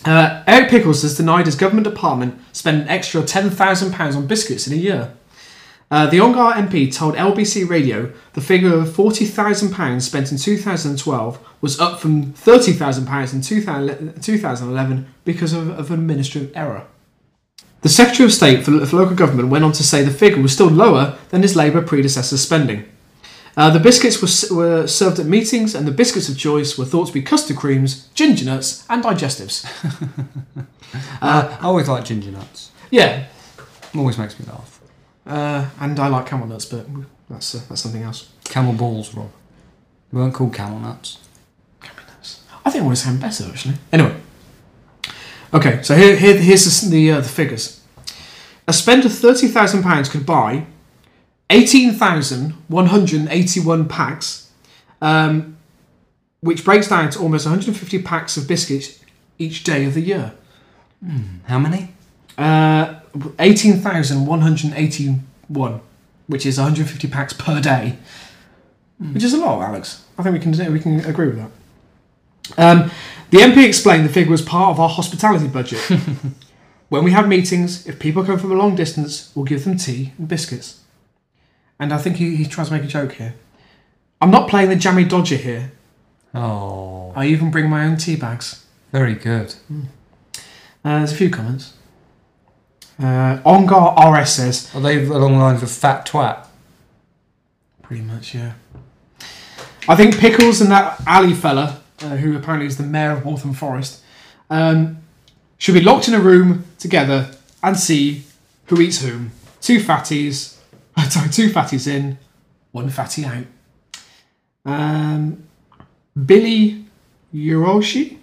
[0.05, 4.73] uh, Eric Pickles has denied his government department spent an extra £10,000 on biscuits in
[4.73, 5.13] a year.
[5.91, 11.79] Uh, the Ongar MP told LBC Radio the figure of £40,000 spent in 2012 was
[11.79, 16.87] up from £30,000 in 2000 2011 because of, of an administrative error.
[17.81, 20.53] The Secretary of State for, for Local Government went on to say the figure was
[20.53, 22.85] still lower than his Labour predecessor's spending.
[23.55, 27.07] Uh, the biscuits were, were served at meetings, and the biscuits of choice were thought
[27.07, 29.65] to be custard creams, ginger nuts, and digestives.
[31.21, 32.71] Uh, I always like ginger nuts.
[32.91, 33.27] Yeah,
[33.95, 34.74] Always makes me laugh.
[35.25, 36.85] Uh, and I like camel nuts, but
[37.29, 38.29] that's uh, that's something else.
[38.43, 39.31] Camel balls, Rob.
[40.11, 41.19] They weren't called camel nuts.
[41.81, 42.43] Camel nuts.
[42.65, 43.75] I think I want to sound better actually.
[43.91, 44.15] Anyway,
[45.53, 47.81] okay, so here, here here's the the, uh, the figures.
[48.67, 50.65] A spend of thirty thousand pounds could buy
[51.49, 54.51] eighteen thousand one hundred eighty-one packs,
[55.01, 55.57] um,
[56.41, 58.99] which breaks down to almost one hundred and fifty packs of biscuits
[59.37, 60.33] each day of the year.
[61.45, 61.93] How many?
[62.37, 62.94] Uh,
[63.39, 65.81] eighteen thousand one hundred eighty-one,
[66.27, 67.97] which is one hundred fifty packs per day,
[69.13, 70.05] which is a lot, Alex.
[70.17, 71.51] I think we can we can agree with that.
[72.57, 72.91] Um,
[73.31, 75.79] the MP explained the figure was part of our hospitality budget.
[76.89, 80.13] when we have meetings, if people come from a long distance, we'll give them tea
[80.17, 80.81] and biscuits.
[81.79, 83.35] And I think he, he tries to make a joke here.
[84.21, 85.71] I'm not playing the jammy dodger here.
[86.33, 88.65] Oh, I even bring my own tea bags.
[88.91, 89.55] very good.
[89.71, 91.73] Uh, there's a few comments.
[93.01, 96.47] Uh, Ongar RS says, Are they along the lines of fat twat?
[97.81, 98.53] Pretty much, yeah.
[99.87, 103.53] I think Pickles and that alley fella, uh, who apparently is the mayor of Waltham
[103.53, 104.01] Forest,
[104.49, 104.97] um,
[105.57, 107.31] should be locked in a room together
[107.61, 108.23] and see
[108.67, 109.31] who eats whom.
[109.61, 110.57] Two fatties,
[111.09, 112.17] sorry, two fatties in,
[112.71, 113.45] one fatty out.
[114.65, 115.43] Um,
[116.25, 116.85] Billy
[117.33, 118.17] Uroshi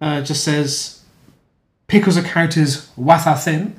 [0.00, 1.02] uh, just says
[1.86, 3.78] Pickles account is watha thin.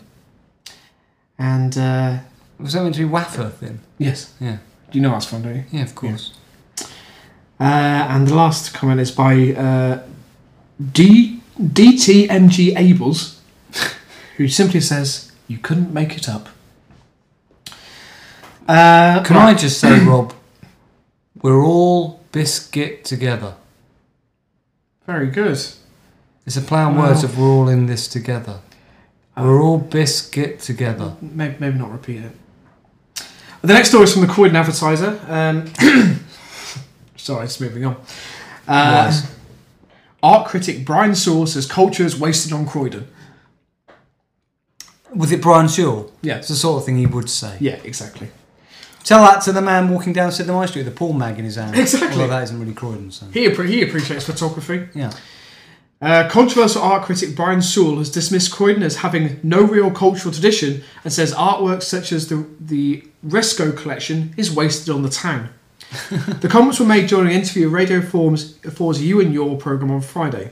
[1.39, 2.19] And uh,
[2.59, 3.79] Was that meant to be wafer then?
[3.97, 4.57] yes, Yeah.
[4.91, 5.63] Do you know that's from, don't you?
[5.71, 6.33] Yeah, of course.
[7.59, 10.03] Uh, and the last comment is by uh,
[10.91, 13.37] D DTMG Ables,
[14.37, 16.49] who simply says, "You couldn't make it up."
[18.67, 20.33] Uh, Can I just say, Rob,
[21.41, 23.55] we're all biscuit together.
[25.05, 25.57] Very good.
[26.45, 27.09] It's a play on Wow.
[27.09, 28.59] words of we're all in this together.
[29.35, 31.15] We're all biscuit together.
[31.21, 32.31] Maybe, maybe not repeat it.
[33.61, 35.19] The next story is from the Croydon Advertiser.
[35.27, 35.67] Um,
[37.15, 37.97] sorry, just moving on.
[38.67, 39.11] Uh,
[40.21, 43.07] art critic Brian Saul says culture is wasted on Croydon.
[45.15, 46.11] Was it Brian Sewell?
[46.21, 46.37] Yeah.
[46.37, 47.57] It's the sort of thing he would say.
[47.59, 48.29] Yeah, exactly.
[49.03, 51.45] Tell that to the man walking down Sydenham High Street with a Paul mag in
[51.45, 51.77] his hand.
[51.77, 52.09] Exactly.
[52.13, 53.25] Although that isn't really Croydon, so.
[53.27, 54.87] He, appre- he appreciates photography.
[54.95, 55.11] Yeah.
[56.03, 60.83] Uh, controversial art critic Brian Sewell has dismissed Croydon as having no real cultural tradition
[61.05, 65.49] and says artworks such as the, the Riesco collection is wasted on the town.
[66.41, 69.91] the comments were made during an interview with Radio 4's, 4's You and Your programme
[69.91, 70.51] on Friday.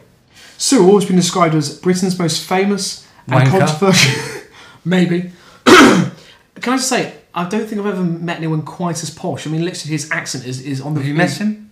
[0.58, 3.60] Sewell has been described as Britain's most famous and Wanker.
[3.60, 4.44] controversial.
[4.86, 5.34] maybe.
[5.66, 6.14] Can
[6.56, 9.46] I just say, I don't think I've ever met anyone quite as posh.
[9.48, 11.02] I mean, literally, his accent is, is on the.
[11.02, 11.71] Have you met him?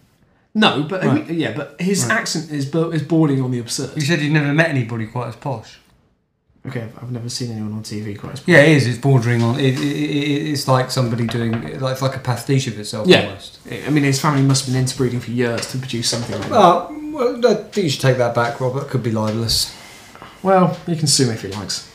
[0.56, 1.30] No, but Right.
[1.30, 2.18] yeah, but his Right.
[2.20, 3.92] accent is bo- is bordering on the absurd.
[3.96, 5.80] You said you'd never met anybody quite as posh.
[6.68, 8.40] Okay, I've- I've never seen anyone on TV quite as.
[8.42, 8.48] Posh.
[8.48, 8.88] Yeah, it is.
[8.88, 9.60] It's bordering on.
[9.60, 11.52] It, it, it, it's like somebody doing.
[11.80, 13.26] Like, it's like a pastiche of itself Yeah.
[13.28, 13.60] almost.
[13.88, 16.52] I mean, his family must have been interbreeding for years to produce something like that.
[16.52, 18.90] Well, well, I think you should take that back, Robert.
[18.90, 19.72] Could be libelous.
[20.42, 21.86] Well, you can sue me if he likes.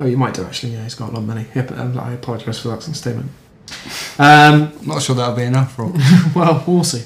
[0.00, 0.72] Oh, you might do actually.
[0.72, 1.46] Yeah, he's got a lot of money.
[1.54, 3.30] Yeah, but um, I apologise for that statement.
[4.18, 5.98] Um, Not sure that'll be enough, Rob.
[6.34, 7.02] well, we'll see.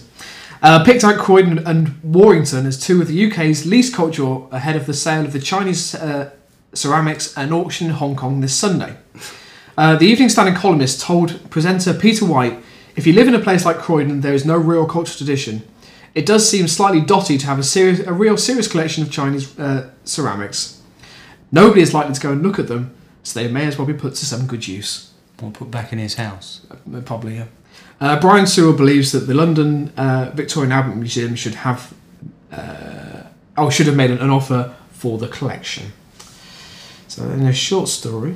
[0.62, 4.86] Uh, picked out Croydon and Warrington as two of the UK's least cultural ahead of
[4.86, 6.30] the sale of the Chinese uh,
[6.72, 8.96] ceramics at auction in Hong Kong this Sunday.
[9.76, 12.58] Uh, the Evening Standard columnist told presenter Peter White,
[12.96, 15.62] "If you live in a place like Croydon, there is no real cultural tradition.
[16.14, 19.58] It does seem slightly dotty to have a serious, a real serious collection of Chinese
[19.58, 20.80] uh, ceramics.
[21.52, 23.92] Nobody is likely to go and look at them, so they may as well be
[23.92, 26.62] put to some good use." Or put back in his house.
[26.70, 27.44] Uh, Probably, yeah.
[28.00, 31.94] Uh, Brian Sewell believes that the London uh, Victoria and Albert Museum should have,
[32.52, 33.22] uh,
[33.56, 35.92] oh, should have made an, an offer for the collection.
[37.08, 38.34] So, in a short story,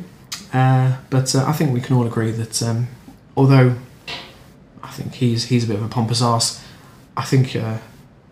[0.54, 2.88] uh, but uh, I think we can all agree that um,
[3.36, 3.76] although
[4.82, 6.64] I think he's he's a bit of a pompous ass,
[7.16, 7.78] I think uh,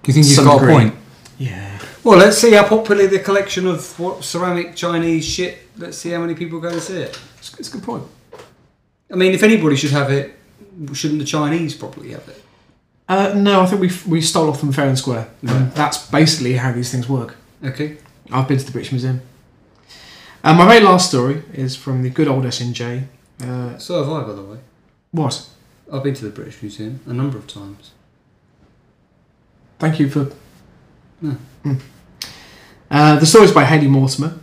[0.02, 0.74] Do you think he's Some got degree.
[0.74, 0.94] a point?
[1.38, 5.58] yeah, Well, let's see how popular the collection of what ceramic Chinese shit.
[5.76, 7.20] Let's see how many people go to see it.
[7.38, 8.04] it's, it's a good point.
[9.12, 10.37] I mean, if anybody should have it,
[10.94, 12.42] shouldn't the Chinese probably have it?
[13.08, 15.28] Uh, no, I think we we stole off them fair and square.
[15.42, 15.74] Right.
[15.74, 17.36] That's basically how these things work.
[17.64, 17.96] Okay.
[18.30, 19.20] I've been to the British Museum.
[20.44, 23.04] And my very last story is from the good old SNJ.
[23.42, 24.58] Uh, So have I, by the way.
[25.12, 25.48] what?
[25.92, 27.92] I've been to the British Museum a number of times.
[29.78, 30.30] Thank you for.
[31.22, 31.80] Mm.
[32.90, 34.38] Uh, the story is by Haley Mortimer.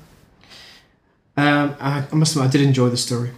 [1.38, 3.32] Um, I, I must admit, I did enjoy the story.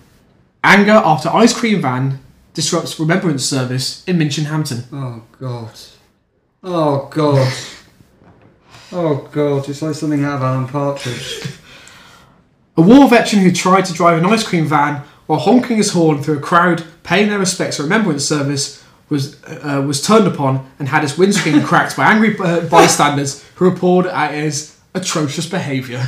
[0.64, 2.20] Anger after ice cream van
[2.58, 4.86] disrupts remembrance service in Minchinhampton.
[4.92, 5.80] Oh god.
[6.64, 7.54] Oh god.
[8.92, 11.48] Oh god, it's like something out of Alan Partridge.
[12.76, 16.24] A war veteran who tried to drive an ice cream van while honking his horn
[16.24, 20.90] through a crowd paying their respects at remembrance service was uh, was turned upon and
[20.90, 26.08] had his windscreen cracked by angry uh, bystanders who reported at his atrocious behaviour.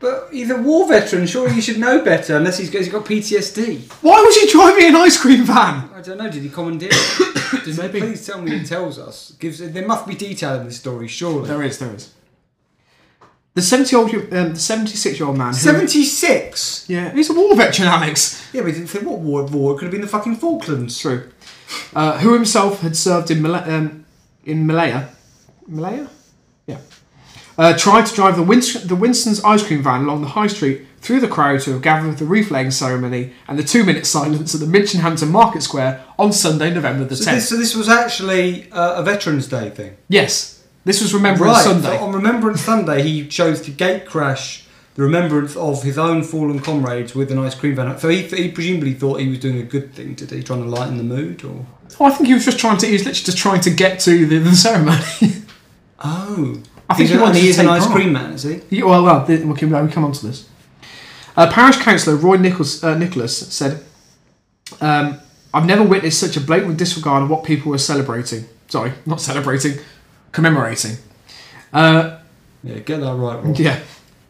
[0.00, 3.04] But he's a war veteran, surely he should know better unless he's got, he's got
[3.04, 3.92] PTSD.
[4.02, 5.90] Why was he driving an ice cream van?
[5.94, 7.64] I don't know, did he commandeer it?
[7.64, 8.00] Does Maybe.
[8.00, 9.32] Please tell me he tells us.
[9.38, 11.48] Gives There must be detail in this story, surely.
[11.48, 12.14] There is, there is.
[13.52, 15.52] The seventy old, um, the seventy-six year old man.
[15.52, 16.88] 76?
[16.88, 18.42] yeah, he's a war veteran, Alex.
[18.54, 19.74] Yeah, but he didn't say what war, war.
[19.74, 20.98] It could have been the fucking Falklands.
[20.98, 21.30] True.
[21.94, 24.06] Uh, who himself had served in Malaya, um,
[24.44, 25.10] in Malaya,
[25.66, 26.06] Malaya, yeah.
[27.60, 30.86] Uh, tried to drive the, Winst- the Winstones ice cream van along the high street
[31.02, 34.54] through the crowd to have gathered for the wreath laying ceremony and the two-minute silence
[34.54, 37.36] at the Minchinhampton Market Square on Sunday, November the So tenth.
[37.36, 39.96] this, so this was actually uh, a Veterans Day thing.
[40.08, 41.64] yes, this was Remembrance right.
[41.64, 41.98] Sunday.
[41.98, 46.60] So on Remembrance Sunday, he chose to gate crash the remembrance of his own fallen
[46.60, 47.98] comrades with an ice cream van.
[47.98, 50.14] So he, he presumably thought he was doing a good thing.
[50.14, 51.66] Did he trying to lighten the mood or?
[52.00, 52.86] Oh, I think he was just trying to.
[52.86, 55.04] He was literally just trying to get to the, the ceremony.
[56.02, 58.82] Oh, I think He's he a- he is an ice cream man, is he?
[58.82, 60.48] Well, well, we can, we come on to this.
[61.36, 63.82] Uh, Parish Councillor Roy Nichols, uh, Nicholas said,
[64.80, 65.18] um,
[65.54, 68.44] I've never witnessed such a blatant disregard of what people were celebrating.
[68.68, 69.78] Sorry, not celebrating,
[70.32, 70.96] commemorating.
[71.72, 72.18] Uh,
[72.62, 73.42] Yeah, get that right.
[73.44, 73.56] Rob.
[73.56, 73.78] yeah.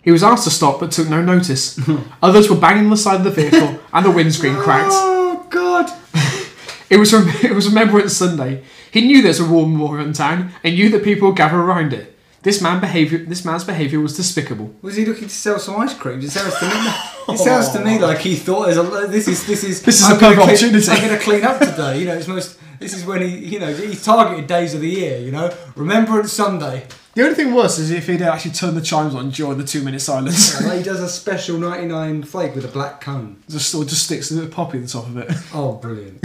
[0.02, 1.78] He was asked to stop but took no notice.
[2.22, 4.90] Others were banging on the side of the vehicle and the windscreen cracked.
[4.92, 5.90] Oh God!
[6.90, 8.64] It was, rem- it was Remembrance Sunday.
[8.90, 11.92] He knew there's a war memorial in town and knew that people would gather around
[11.92, 12.18] it.
[12.42, 14.74] This, man behavior, this man's behaviour was despicable.
[14.80, 16.20] Was he looking to sell some ice cream?
[16.20, 17.34] It sounds to me.
[17.34, 20.16] It sounds to me like he thought, a, this is this is This is I'm
[20.16, 21.98] a gonna perfect clean- opportunity." I'm going to clean up today.
[22.00, 22.58] You know, it's most.
[22.78, 25.18] This is when he, you know, he's targeted days of the year.
[25.18, 26.86] You know, Remembrance Sunday.
[27.14, 29.82] The only thing worse is if he'd actually turned the chimes on during the two
[29.82, 30.58] minute silence.
[30.64, 33.42] Like he does a special 99 flake with a black cone.
[33.50, 35.30] just or just sticks a little poppy on the top of it.
[35.52, 36.24] Oh, brilliant,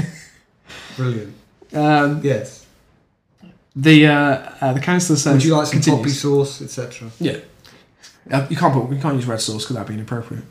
[0.95, 1.33] brilliant.
[1.73, 2.64] Um, Yes.
[3.75, 5.33] The uh, uh, the councillor says.
[5.33, 7.09] Would you like some poppy sauce, etc.?
[7.19, 7.37] Yeah.
[8.31, 10.45] Uh, you can't put, you can't use red sauce because that'd be inappropriate.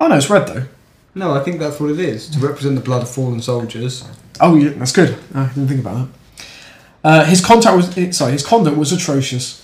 [0.00, 0.66] Oh no, it's red though.
[1.14, 4.08] No, I think that's what it is to represent the blood of fallen soldiers.
[4.40, 5.16] Oh yeah, that's good.
[5.34, 6.08] I didn't think about that.
[7.04, 9.58] Uh, his contact was eh, sorry, his conduct was atrocious.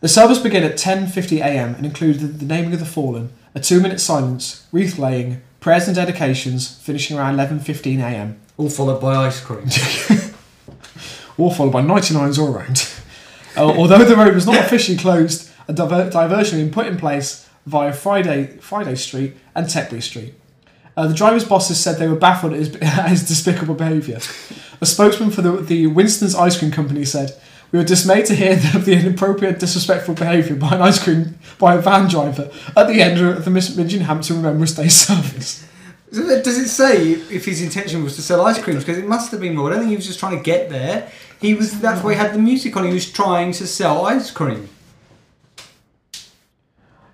[0.00, 1.74] The service began at 10:50 a.m.
[1.76, 6.76] and included the naming of the fallen, a two-minute silence, wreath laying, prayers and dedications,
[6.78, 8.38] finishing around 11:15 a.m.
[8.58, 9.64] All followed by ice cream.
[11.38, 12.88] all followed by 99s all around.
[13.56, 16.96] Uh, although the road was not officially closed, a diver- diversion had been put in
[16.96, 20.34] place via Friday, Friday Street and Tetbury Street.
[20.96, 24.18] Uh, the driver's bosses said they were baffled at his, at his despicable behaviour.
[24.80, 27.34] A spokesman for the, the Winstones Ice Cream Company said,
[27.70, 31.74] "We were dismayed to hear of the inappropriate, disrespectful behaviour by an ice cream by
[31.74, 35.66] a van driver at the end of the Miss Hampton Remembrance Day service."
[36.12, 38.84] Does it say if his intention was to sell ice creams?
[38.84, 39.68] Because it must have been more.
[39.68, 41.10] I don't think he was just trying to get there.
[41.40, 41.80] He was.
[41.80, 42.84] That's why he had the music on.
[42.86, 44.68] He was trying to sell ice cream.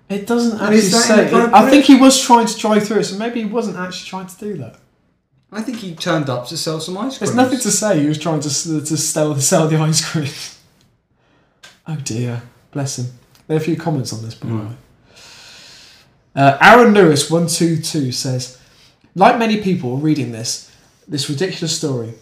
[0.09, 1.21] It doesn't actually is that say.
[1.21, 1.53] inappropriate?
[1.53, 4.35] I think he was trying to drive through so maybe he wasn't actually trying to
[4.37, 4.77] do that.
[5.51, 7.27] I think he turned up to sell some ice cream.
[7.27, 7.99] There's nothing to say.
[8.01, 10.27] He was trying to s- to sell sell the ice cream.
[11.87, 13.07] Oh dear, bless him.
[13.47, 14.67] There are a few comments on this, by the way.
[16.35, 18.58] Uh, Aaron Lewis one two two says,
[19.15, 20.71] like many people reading this
[21.07, 22.13] this ridiculous story,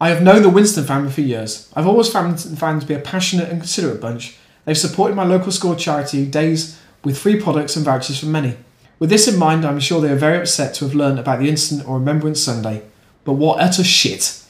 [0.00, 1.70] I have known the Winstone family for years.
[1.76, 4.36] I've always found found them to be a passionate and considerate bunch.
[4.64, 8.56] They've supported my local school charity days with free products and vouchers for many.
[8.98, 11.48] With this in mind, I'm sure they are very upset to have learned about the
[11.48, 12.82] incident on Remembrance Sunday.
[13.24, 14.42] But what utter shit!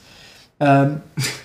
[0.59, 1.03] Um,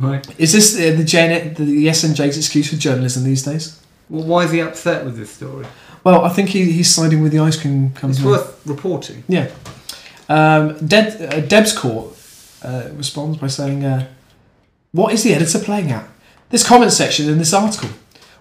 [0.00, 0.26] Right.
[0.40, 3.78] is this the, the, JN, the SNJ's excuse for journalism these days?
[4.08, 5.66] Well, why is he upset with this story?
[6.04, 8.12] Well, I think he, he's siding with the ice cream company.
[8.12, 9.24] It's worth reporting.
[9.28, 9.50] Yeah.
[10.28, 12.16] Um, Deb, uh, Deb's Court
[12.62, 14.08] uh, responds by saying, uh,
[14.92, 16.08] What is the editor playing at?
[16.50, 17.90] This comment section in this article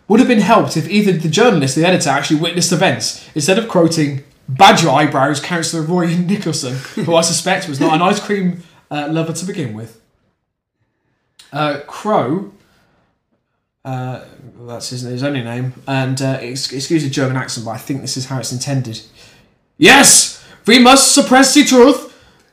[0.07, 3.59] would have been helped if either the journalist or the editor actually witnessed events instead
[3.59, 8.63] of quoting Badger Eyebrows Councillor Roy Nicholson, who I suspect was not an ice cream
[8.89, 10.01] uh, lover to begin with.
[11.53, 12.51] Uh, Crow
[14.59, 15.73] Uh, that's his, his only name.
[15.87, 19.01] And uh, excuse the German accent, but I think this is how it's intended.
[19.77, 22.07] Yes, we must suppress the truth.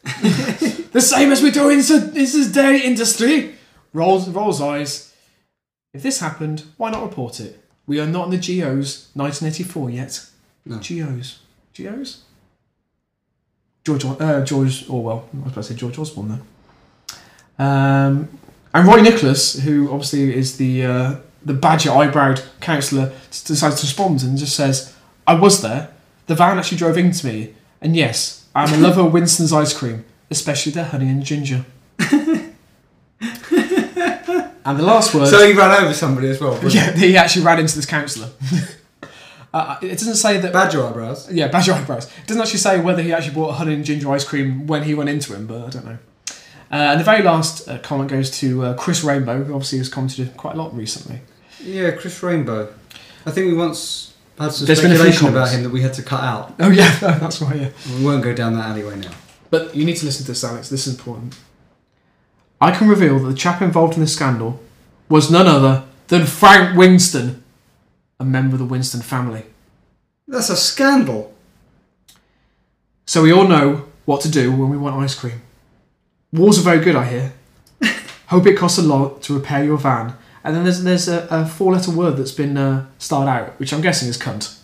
[0.92, 3.54] the same as we do in this dairy industry.
[3.92, 5.14] Rolls rolls eyes.
[5.92, 7.60] If this happened, why not report it?
[7.86, 10.26] We are not in the GOs 1984 yet.
[10.64, 10.76] No.
[10.76, 11.40] GOs.
[11.76, 12.22] GOs?
[13.84, 15.28] George, uh, George Orwell.
[15.32, 17.66] I was about to say George Osborne there.
[17.66, 18.28] Um,
[18.74, 24.22] and Roy Nicholas, who obviously is the uh, the badger eyebrowed councillor, decides to respond
[24.22, 24.92] and just says,
[25.26, 25.90] "I was there.
[26.26, 30.04] The van actually drove into me, and yes, I'm a lover of Winstone's ice cream,
[30.30, 31.64] especially their honey and ginger."
[34.66, 35.28] and the last word.
[35.28, 36.58] So he ran over somebody as well.
[36.58, 36.96] brilliant.
[36.96, 38.30] yeah, he actually ran into this councillor.
[39.54, 40.52] uh, it doesn't say that.
[40.52, 41.32] Badger eyebrows.
[41.32, 42.06] Yeah, badger eyebrows.
[42.06, 44.94] It doesn't actually say whether he actually bought honey and ginger ice cream when he
[44.94, 45.98] went into him, but I don't know.
[46.68, 49.88] Uh, and the very last uh, comment goes to uh, Chris Rainbow, who obviously has
[49.88, 51.20] commented quite a lot recently.
[51.66, 52.72] Yeah, Chris Rainbow.
[53.26, 55.82] I think we once had some There's been a few speculation about him that we
[55.82, 56.54] had to cut out.
[56.60, 57.56] Oh yeah, that's right.
[57.56, 57.70] Yeah.
[57.98, 59.10] We won't go down that alleyway now.
[59.50, 60.68] But you need to listen to this, Alex.
[60.68, 61.36] This is important.
[62.60, 64.60] I can reveal that the chap involved in this scandal
[65.08, 67.40] was none other than Frank Winstone,
[68.18, 69.44] a member of the Winstone family.
[70.28, 71.34] That's a scandal.
[73.06, 75.42] So we all know what to do when we want ice cream.
[76.32, 77.32] Wall's are very good, I hear.
[78.28, 80.14] Hope it costs a lot to repair your van.
[80.46, 83.72] And then there's there's a, a four letter word that's been uh, starred out, which
[83.72, 84.56] I'm guessing is cunt.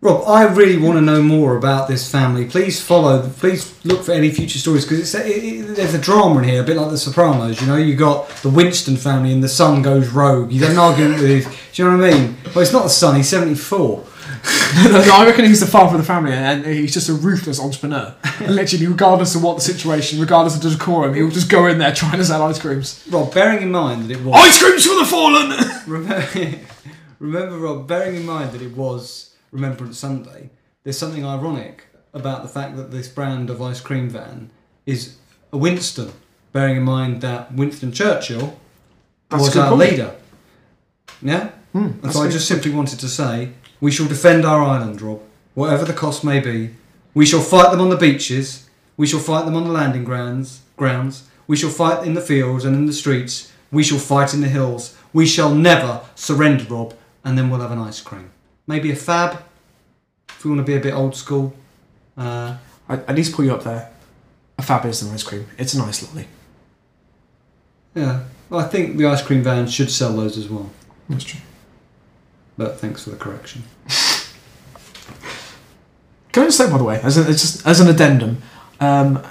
[0.00, 2.46] Rob, I really want to know more about this family.
[2.46, 3.28] Please follow.
[3.28, 6.64] Please look for any future stories because it, it, there's a drama in here, a
[6.64, 7.60] bit like The Sopranos.
[7.60, 10.52] You know, you got the Winstone family and the son goes rogue.
[10.52, 11.44] You an argument with.
[11.72, 12.36] Do you know what I mean?
[12.54, 13.16] Well, it's not the son.
[13.16, 14.06] He's seventy four.
[14.84, 18.14] no, I reckon he's the father of the family, and he's just a ruthless entrepreneur.
[18.40, 21.78] And literally, regardless of what the situation, regardless of the decorum, he'll just go in
[21.78, 23.04] there trying to sell ice creams.
[23.10, 24.36] Rob, bearing in mind that it was.
[24.36, 25.52] Ice creams for the fallen.
[25.86, 26.58] Remember,
[27.18, 30.50] remember, Rob, bearing in mind that it was Remembrance Sunday,
[30.84, 34.50] there's something ironic about the fact that this brand of ice cream van
[34.86, 35.16] is
[35.52, 36.12] a Winstone,
[36.52, 38.58] bearing in mind that Winston Churchill
[39.28, 39.90] That's was our point.
[39.90, 40.16] leader.
[41.20, 41.50] Yeah?
[41.72, 45.00] Hmm, and that's so I just simply wanted to say we shall defend our island,
[45.00, 45.20] Rob,
[45.54, 46.70] whatever the cost may be.
[47.14, 50.60] We shall fight them on the beaches, we shall fight them on the landing grounds,
[50.76, 51.28] grounds.
[51.46, 54.48] we shall fight in the fields and in the streets, we shall fight in the
[54.48, 54.96] hills.
[55.12, 58.30] We shall never surrender, Rob, and then we'll have an ice cream.
[58.66, 59.42] Maybe a fab,
[60.28, 61.54] if we want to be a bit old school.
[62.16, 62.56] Uh,
[62.88, 63.90] I, at least put you up there.
[64.58, 65.46] A fab is an ice cream.
[65.58, 66.28] It's a nice lolly.
[67.94, 70.70] yeah, well, I think the ice cream van should sell those as well.
[71.08, 71.40] That's true.
[72.60, 73.62] But thanks for the correction.
[76.30, 78.42] Can I just say, by the way, as, a, it's just, as an addendum,
[78.80, 79.26] um,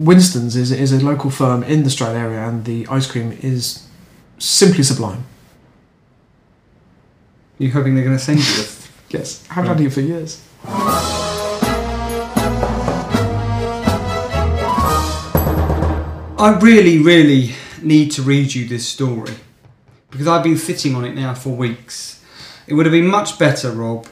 [0.00, 3.86] Winstone's is, is a local firm in the Stroud area, and the ice cream is
[4.38, 5.22] simply sublime.
[7.58, 10.44] You hoping they're going to send you the Yes, I haven't had it for years.
[16.36, 19.34] I really, really need to read you this story
[20.10, 22.19] because I've been sitting on it now for weeks.
[22.70, 24.06] It would have been much better, Rob,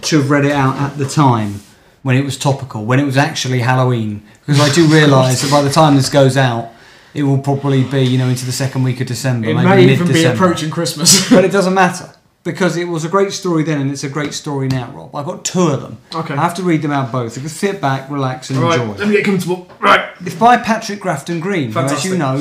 [0.00, 1.60] to have read it out at the time
[2.02, 4.22] when it was topical, when it was actually Halloween.
[4.46, 6.70] Because I do realise that by the time this goes out,
[7.12, 9.92] it will probably be, you know, into the second week of December, It maybe may
[9.92, 11.28] even be approaching Christmas.
[11.30, 12.14] but it doesn't matter
[12.44, 15.14] because it was a great story then and it's a great story now, Rob.
[15.14, 15.98] I've got two of them.
[16.14, 16.32] Okay.
[16.32, 17.36] I have to read them out both.
[17.36, 18.94] You can sit back, relax, and Right, enjoy.
[18.94, 19.68] let me get comfortable.
[19.80, 20.08] Right.
[20.24, 22.38] It's by Patrick Grafton Green, who, as you know,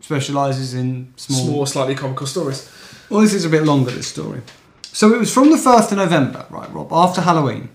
[0.00, 1.44] specialises in small.
[1.46, 2.68] Small, slightly comical stories.
[3.12, 4.40] Well, this is a bit longer, this story.
[4.84, 7.68] So it was from the 1st of November, right, Rob, after Halloween.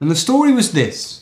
[0.00, 1.20] And the story was this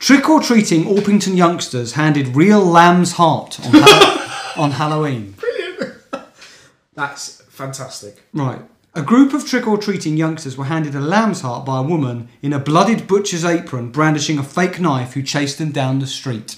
[0.00, 4.32] Trick or treating Orpington youngsters handed real lamb's heart on, Hall-
[4.64, 5.36] on Halloween.
[5.38, 5.94] Brilliant.
[6.94, 8.20] That's fantastic.
[8.32, 8.60] Right.
[8.96, 12.30] A group of trick or treating youngsters were handed a lamb's heart by a woman
[12.42, 16.56] in a blooded butcher's apron brandishing a fake knife who chased them down the street.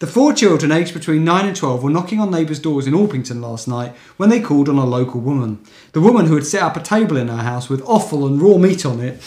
[0.00, 3.42] The four children, aged between 9 and 12, were knocking on neighbours' doors in Orpington
[3.42, 5.62] last night when they called on a local woman.
[5.92, 8.56] The woman who had set up a table in her house with offal and raw
[8.56, 9.20] meat on it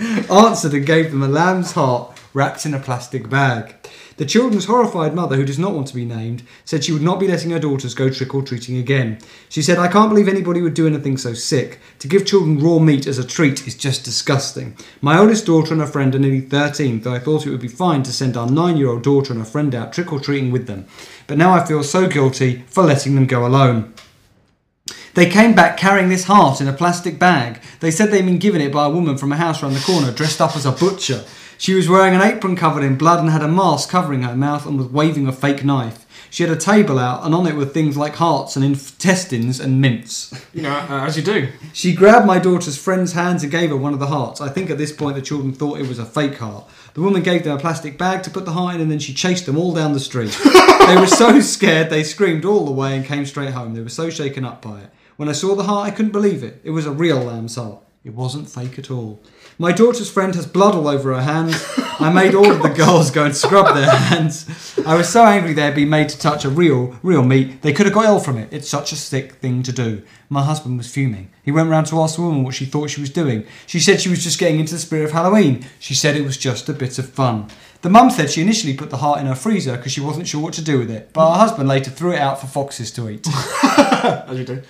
[0.30, 3.74] answered and gave them a lamb's heart wrapped in a plastic bag.
[4.16, 7.18] The children's horrified mother, who does not want to be named, said she would not
[7.18, 9.18] be letting her daughters go trick or treating again.
[9.48, 11.80] She said, I can't believe anybody would do anything so sick.
[12.00, 14.76] To give children raw meat as a treat is just disgusting.
[15.00, 17.68] My oldest daughter and her friend are nearly 13, though I thought it would be
[17.68, 20.50] fine to send our nine year old daughter and her friend out trick or treating
[20.50, 20.86] with them.
[21.26, 23.94] But now I feel so guilty for letting them go alone.
[25.14, 27.60] They came back carrying this heart in a plastic bag.
[27.80, 30.12] They said they'd been given it by a woman from a house round the corner
[30.12, 31.24] dressed up as a butcher.
[31.60, 34.64] She was wearing an apron covered in blood and had a mask covering her mouth
[34.64, 36.06] and was waving a fake knife.
[36.30, 39.78] She had a table out, and on it were things like hearts and intestines and
[39.78, 40.32] mints.
[40.54, 41.48] You know, uh, as you do.
[41.74, 44.40] She grabbed my daughter's friend's hands and gave her one of the hearts.
[44.40, 46.66] I think at this point the children thought it was a fake heart.
[46.94, 49.12] The woman gave them a plastic bag to put the heart in, and then she
[49.12, 50.30] chased them all down the street.
[50.86, 53.74] they were so scared they screamed all the way and came straight home.
[53.74, 54.90] They were so shaken up by it.
[55.18, 56.62] When I saw the heart, I couldn't believe it.
[56.64, 57.82] It was a real lamb's heart.
[58.02, 59.20] It wasn't fake at all.
[59.60, 61.62] My daughter's friend has blood all over her hands.
[61.98, 64.46] I made all of the girls go and scrub their hands.
[64.86, 67.60] I was so angry they'd been made to touch a real, real meat.
[67.60, 68.50] They could have got ill from it.
[68.50, 70.02] It's such a sick thing to do.
[70.30, 71.28] My husband was fuming.
[71.42, 73.44] He went round to ask the woman what she thought she was doing.
[73.66, 75.66] She said she was just getting into the spirit of Halloween.
[75.78, 77.48] She said it was just a bit of fun.
[77.82, 80.40] The mum said she initially put the heart in her freezer because she wasn't sure
[80.40, 83.10] what to do with it, but her husband later threw it out for foxes to
[83.10, 83.26] eat.
[83.62, 84.62] As you do.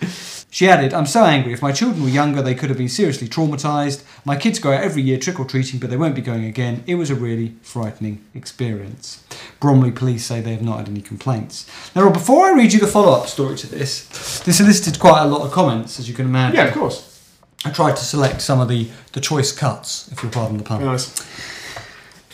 [0.53, 1.53] She added, I'm so angry.
[1.53, 4.03] If my children were younger, they could have been seriously traumatised.
[4.25, 6.83] My kids go out every year trick or treating, but they won't be going again.
[6.89, 9.23] It was a really frightening experience.
[9.61, 11.71] Bromley police say they have not had any complaints.
[11.95, 15.23] Now, Rob, before I read you the follow up story to this, this elicited quite
[15.23, 16.57] a lot of comments, as you can imagine.
[16.57, 17.07] Yeah, of course.
[17.65, 20.85] I tried to select some of the, the choice cuts, if you'll pardon the pun.
[20.85, 21.15] Nice.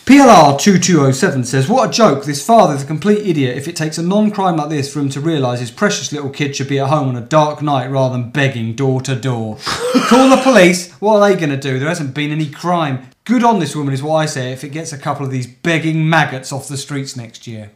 [0.06, 2.24] PLR2207 says, What a joke.
[2.24, 5.08] This father's a complete idiot if it takes a non crime like this for him
[5.10, 8.16] to realise his precious little kid should be at home on a dark night rather
[8.16, 9.58] than begging door to door.
[10.06, 10.92] Call the police.
[11.00, 11.80] What are they going to do?
[11.80, 13.08] There hasn't been any crime.
[13.24, 15.48] Good on this woman, is what I say, if it gets a couple of these
[15.48, 17.72] begging maggots off the streets next year.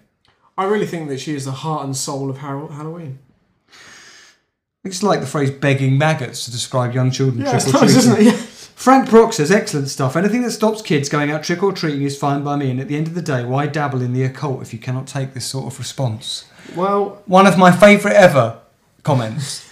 [0.56, 3.18] I really think that she is the heart and soul of Har- Halloween.
[4.84, 8.04] It's like the phrase begging maggots to describe young children Yeah, it's trick or nice,
[8.04, 8.12] treating.
[8.12, 8.34] isn't it?
[8.40, 8.46] Yeah.
[8.80, 10.16] Frank Brock says, excellent stuff.
[10.16, 12.70] Anything that stops kids going out trick or treating is fine by me.
[12.70, 15.06] And at the end of the day, why dabble in the occult if you cannot
[15.06, 16.48] take this sort of response?
[16.74, 18.58] Well, One of my favourite ever
[19.02, 19.68] comments.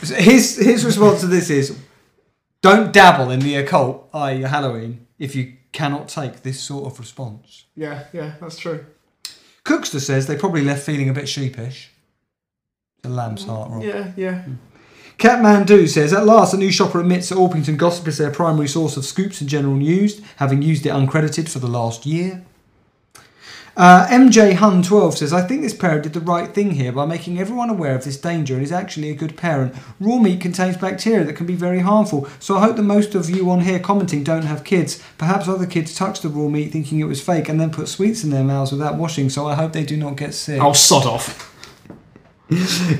[0.00, 1.78] his his response to this is,
[2.62, 4.40] don't dabble in the occult, i.e.
[4.40, 7.66] Halloween, if you cannot take this sort of response.
[7.76, 8.86] yeah, yeah, that's true.
[9.66, 11.90] Cookster says they probably left feeling a bit sheepish.
[13.02, 13.82] The lamb's heart, Rob.
[13.82, 14.42] Yeah, yeah.
[14.44, 14.54] Hmm.
[15.20, 18.96] Catmandu says, At last, a new shopper admits that Orpington Gossip is their primary source
[18.96, 22.42] of scoops and general news, having used it uncredited for the last year.
[23.76, 27.04] Uh, MJ Hun 12 says, I think this parent did the right thing here by
[27.04, 29.74] making everyone aware of this danger and is actually a good parent.
[30.00, 33.28] Raw meat contains bacteria that can be very harmful, so I hope that most of
[33.28, 35.02] you on here commenting don't have kids.
[35.18, 38.24] Perhaps other kids touched the raw meat thinking it was fake and then put sweets
[38.24, 40.60] in their mouths without washing, so I hope they do not get sick.
[40.62, 41.49] I'll sod off.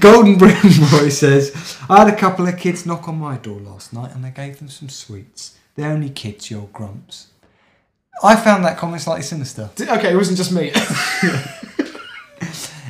[0.01, 0.55] Golden Brim
[0.91, 4.25] Boy says, I had a couple of kids knock on my door last night and
[4.25, 5.57] I gave them some sweets.
[5.75, 7.29] They're only kids, you old grumps.
[8.23, 9.71] I found that comment slightly sinister.
[9.75, 10.71] D- Okay, it wasn't just me.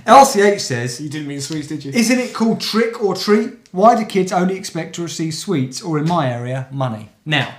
[0.06, 1.92] LCH says, you didn't mean sweets, did you?
[1.92, 3.54] Isn't it called trick or treat?
[3.72, 7.10] Why do kids only expect to receive sweets or, in my area, money?
[7.24, 7.54] Now,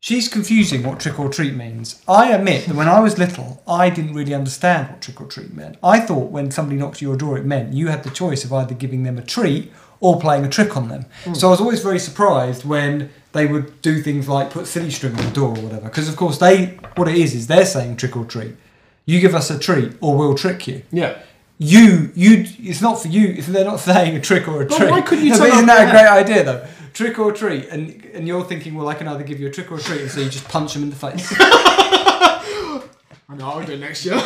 [0.00, 2.02] she's confusing what trick or treat means.
[2.08, 5.52] I admit that when I was little, I didn't really understand what trick or treat
[5.54, 5.76] meant.
[5.82, 8.52] I thought when somebody knocked at your door, it meant you had the choice of
[8.52, 9.70] either giving them a treat
[10.00, 11.04] or playing a trick on them.
[11.24, 11.34] Hmm.
[11.34, 15.14] So I was always very surprised when they would do things like put silly string
[15.16, 15.84] on the door or whatever.
[15.84, 18.56] Because, of course, they what it is is they're saying trick or treat.
[19.04, 21.18] You give us a treat or we'll trick you Yeah.
[21.58, 24.76] you you it's not for you if they're not saying a trick or a But
[24.78, 24.90] treat.
[24.90, 26.66] why couldn't you No, isn't that a great idea though?
[26.92, 29.70] Trick or treat, and and you're thinking, well, I can either give you a trick
[29.70, 31.32] or a treat, and so you just punch them in the face.
[31.38, 34.20] I know, I'll do it next year.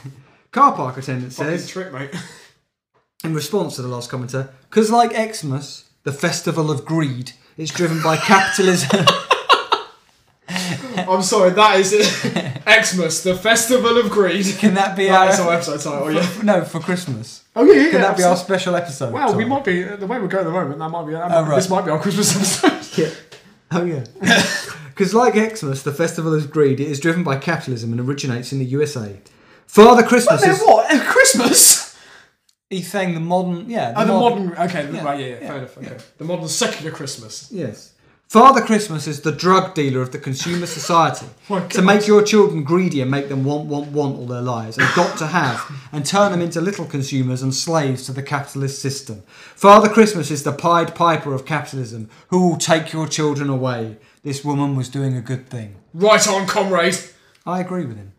[0.50, 2.10] Car park attendant Fucking says trick, mate.
[3.22, 8.02] in response to the last commenter, because like Xmas, the festival of greed, is driven
[8.02, 9.06] by capitalism.
[10.48, 14.46] I'm sorry, that is Xmas, the Festival of Greed.
[14.58, 16.42] Can that be our is our episode title, yeah.
[16.42, 17.44] no for Christmas?
[17.58, 17.90] Oh, yeah, yeah.
[17.90, 19.12] Can that be our special episode?
[19.12, 21.30] Well, we might be, the way we're going at the moment, that might be, that
[21.30, 21.56] Oh, right.
[21.56, 23.02] this might be our Christmas episode.
[23.02, 23.10] Yeah.
[23.70, 24.04] Oh yeah.
[24.98, 28.58] Because like Xmas, the festival of greed, it is driven by capitalism and originates in
[28.58, 29.20] the USA.
[29.66, 30.60] Father Christmas Then is.
[30.60, 30.90] what?
[30.92, 31.96] Uh, Christmas?
[32.68, 33.92] He's saying the modern, yeah.
[33.96, 35.04] Oh, the modern, okay, Yeah.
[35.04, 35.96] right, yeah, yeah, fair enough, okay.
[36.18, 37.48] The modern secular Christmas.
[37.52, 37.92] Yes.
[38.28, 41.24] Father Christmas is the drug dealer of the consumer society.
[41.70, 44.86] To make your children greedy and make them want, want, want all their lives, and
[44.94, 49.22] got to have, and turn them into little consumers and slaves to the capitalist system.
[49.54, 53.96] Father Christmas is the Pied Piper of capitalism, who will take your children away.
[54.22, 55.76] This woman was doing a good thing.
[55.94, 56.98] Right on, comrade.
[57.46, 58.12] I agree with him.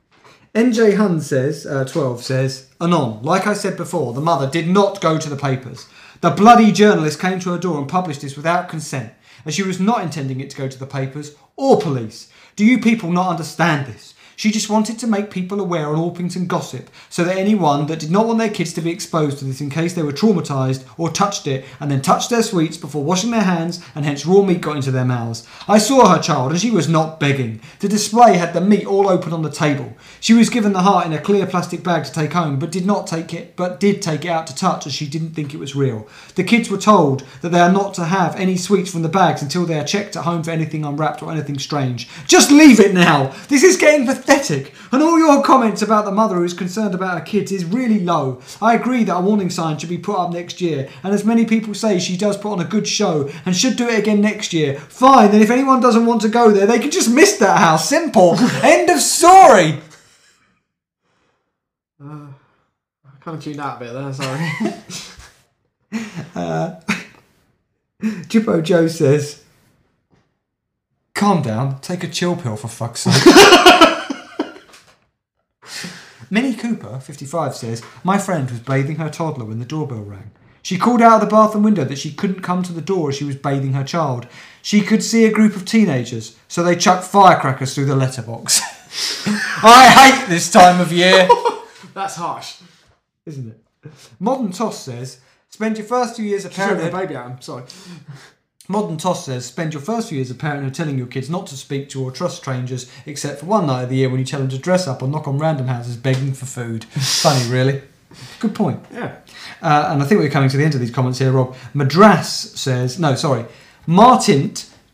[0.55, 5.01] NJ Hun says, uh, 12 says, Anon, like I said before, the mother did not
[5.01, 5.87] go to the papers.
[6.21, 9.13] The bloody journalist came to her door and published this without consent,
[9.45, 12.31] and she was not intending it to go to the papers or police.
[12.55, 14.13] Do you people not understand this?
[14.39, 18.09] She just wanted to make people aware on Orpington gossip so that anyone that did
[18.09, 21.09] not want their kids to be exposed to this in case they were traumatised or
[21.09, 24.61] touched it and then touched their sweets before washing their hands and hence raw meat
[24.61, 25.45] got into their mouths.
[25.67, 27.59] I saw her child and she was not begging.
[27.81, 29.93] The display had the meat all open on the table.
[30.21, 32.85] She was given the heart in a clear plastic bag to take home but did
[32.85, 35.59] not take it but did take it out to touch as she didn't think it
[35.59, 36.07] was real.
[36.35, 39.41] The kids were told that they are not to have any sweets from the bags
[39.41, 42.07] until they are checked at home for anything unwrapped or anything strange.
[42.25, 43.35] Just leave it now.
[43.49, 44.28] This is getting pathetic.
[44.91, 47.99] And all your comments about the mother who is concerned about her kids is really
[47.99, 48.41] low.
[48.61, 50.89] I agree that a warning sign should be put up next year.
[51.03, 53.87] And as many people say, she does put on a good show and should do
[53.87, 54.79] it again next year.
[54.79, 57.87] Fine, then if anyone doesn't want to go there, they can just miss that house.
[57.87, 58.35] Simple.
[58.63, 59.79] End of story.
[62.01, 62.27] Uh,
[63.05, 64.51] I kind of tuned out a bit there, sorry.
[66.35, 66.79] Uh,
[67.99, 69.43] Jippo Joe says,
[71.15, 73.35] Calm down, take a chill pill for fuck's sake.
[76.29, 80.31] Minnie Cooper, 55, says, My friend was bathing her toddler when the doorbell rang.
[80.61, 83.15] She called out of the bathroom window that she couldn't come to the door as
[83.17, 84.27] she was bathing her child.
[84.61, 88.61] She could see a group of teenagers, so they chucked firecrackers through the letterbox.
[89.63, 91.27] I hate this time of year.
[91.93, 92.57] That's harsh.
[93.25, 93.91] Isn't it?
[94.19, 96.91] Modern Toss says, Spend your first two years of Showing parenthood.
[96.91, 97.63] baby at him, sorry.
[98.71, 101.47] Modern Toss says, spend your first few years as of parenthood telling your kids not
[101.47, 104.25] to speak to or trust strangers, except for one night of the year when you
[104.27, 106.83] tell them to dress up or knock on random houses begging for food.
[106.85, 107.81] Funny, really.
[108.39, 108.85] Good point.
[108.93, 109.15] Yeah.
[109.59, 111.55] Uh, and I think we're coming to the end of these comments here, Rob.
[111.73, 113.45] Madras says, no, sorry.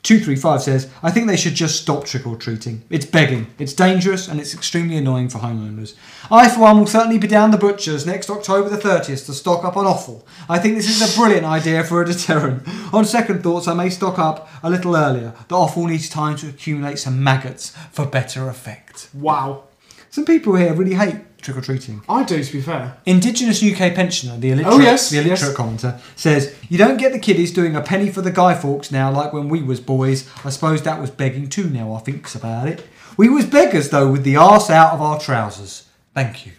[0.06, 2.84] Martint235 says, I think they should just stop trick or treating.
[2.92, 5.96] It's begging, it's dangerous, and it's extremely annoying for homeowners.
[6.30, 9.66] I, for one, will certainly be down the butchers next October the 30th to stock
[9.66, 10.28] up on offal.
[10.48, 12.68] I think this is a brilliant idea for a deterrent.
[12.94, 15.34] On second thoughts, I may stock up a little earlier.
[15.48, 19.10] The offal needs time to accumulate some maggots for better effect.
[19.12, 19.64] Wow.
[20.12, 22.02] Some people here really hate trick or treating.
[22.10, 22.98] I do, to be fair.
[23.06, 25.54] Indigenous UK pensioner, the illiterate, Oh, yes, the illiterate yes.
[25.58, 29.12] commenter, says, You don't get the kiddies doing a penny for the Guy Fawkes now
[29.12, 30.30] like when we was boys.
[30.44, 32.86] I suppose that was begging too now I thinks about it.
[33.18, 35.88] We was beggars though with the arse out of our trousers.
[36.14, 36.52] Thank you.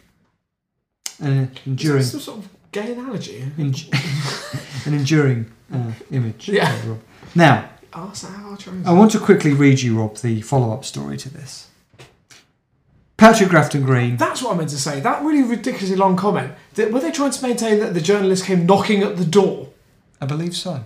[1.20, 3.42] An enduring, Some sort of gay analogy.
[3.58, 3.74] en-
[4.86, 6.48] an enduring uh, image.
[6.48, 6.78] Yeah.
[7.34, 10.84] Now, Oh, so how I try I want to quickly read you, Rob, the follow-up
[10.84, 11.68] story to this.
[13.16, 14.16] Patrick Grafton Green.
[14.16, 15.00] That's what I meant to say.
[15.00, 16.52] That really ridiculously long comment.
[16.76, 19.68] Were they trying to maintain that the journalist came knocking at the door?
[20.20, 20.84] I believe so.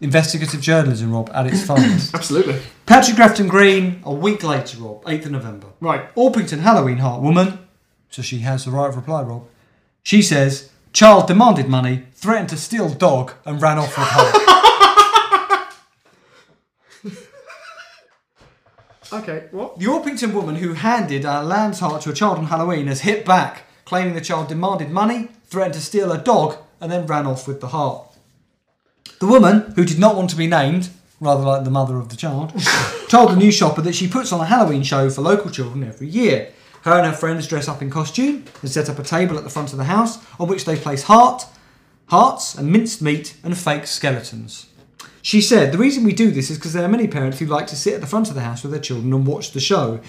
[0.00, 2.14] Investigative journalism, Rob, at its finest.
[2.14, 2.60] Absolutely.
[2.84, 5.68] Patrick Grafton Green, a week later, Rob, 8th of November.
[5.80, 6.14] Right.
[6.14, 7.58] Orpington Halloween Heart woman,
[8.10, 9.46] so she has the right of reply, Rob.
[10.02, 14.50] She says, child demanded money, threatened to steal dog, and ran off with her.
[19.14, 19.78] Okay, what?
[19.78, 23.24] the Orpington woman who handed a lamb's heart to a child on Halloween has hit
[23.24, 27.46] back, claiming the child demanded money, threatened to steal a dog, and then ran off
[27.46, 28.08] with the heart.
[29.20, 30.90] The woman, who did not want to be named,
[31.20, 32.52] rather like the mother of the child,
[33.08, 36.08] told the news shopper that she puts on a Halloween show for local children every
[36.08, 36.52] year.
[36.82, 39.50] Her and her friends dress up in costume and set up a table at the
[39.50, 41.46] front of the house on which they place heart,
[42.06, 44.66] hearts and minced meat and fake skeletons.
[45.24, 47.66] She said, The reason we do this is because there are many parents who like
[47.68, 50.00] to sit at the front of the house with their children and watch the show.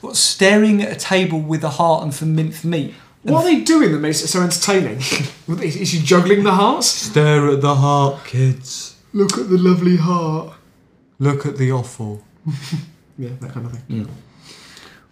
[0.00, 2.94] What, staring at a table with a heart and some minced meat?
[3.24, 4.96] What are they doing that makes it so entertaining?
[5.62, 6.86] is she juggling the hearts?
[6.86, 8.96] Stare at the heart, kids.
[9.12, 10.54] Look at the lovely heart.
[11.18, 12.22] Look at the offal.
[13.16, 14.06] Yeah, that kind of thing.
[14.06, 14.10] Mm.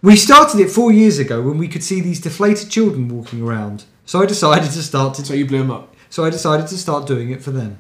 [0.03, 3.85] We started it four years ago when we could see these deflated children walking around.
[4.07, 5.95] So I decided to start to So you blew them up.
[6.11, 7.79] so I decided to start doing it for them.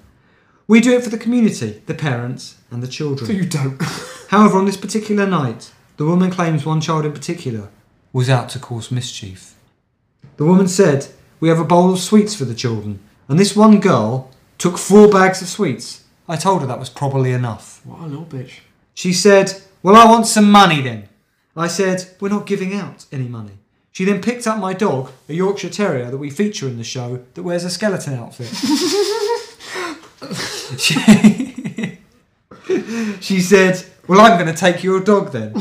[0.66, 3.26] We do it for the community, the parents, and the children.
[3.26, 3.80] So you don't.
[4.28, 7.68] However, on this particular night, the woman claims one child in particular
[8.12, 9.54] was out to cause mischief.
[10.36, 11.08] The woman said,
[11.40, 15.08] We have a bowl of sweets for the children, and this one girl took four
[15.08, 16.04] bags of sweets.
[16.28, 17.84] I told her that was probably enough.
[17.84, 18.60] what a little bitch.
[18.94, 21.08] She said, Well, I want some money then.
[21.56, 23.58] I said, We're not giving out any money.
[23.90, 27.24] She then picked up my dog, a Yorkshire Terrier that we feature in the show,
[27.34, 28.48] that wears a skeleton outfit.
[30.79, 31.99] she,
[33.20, 35.55] she said, Well, I'm going to take your dog then.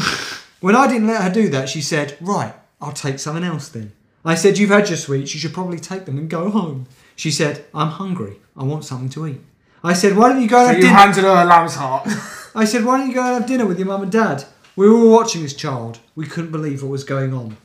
[0.59, 3.91] When I didn't let her do that, she said, Right, I'll take something else then.
[4.23, 6.87] I said, You've had your sweets, you should probably take them and go home.
[7.15, 9.41] She said, I'm hungry, I want something to eat.
[9.83, 10.95] I said, Why don't you go and So have you dinner?
[10.95, 12.07] handed her a lamb's heart.
[12.55, 14.43] I said, why don't you go and have dinner with your mum and dad?
[14.75, 15.99] We were all watching this child.
[16.17, 17.55] We couldn't believe what was going on.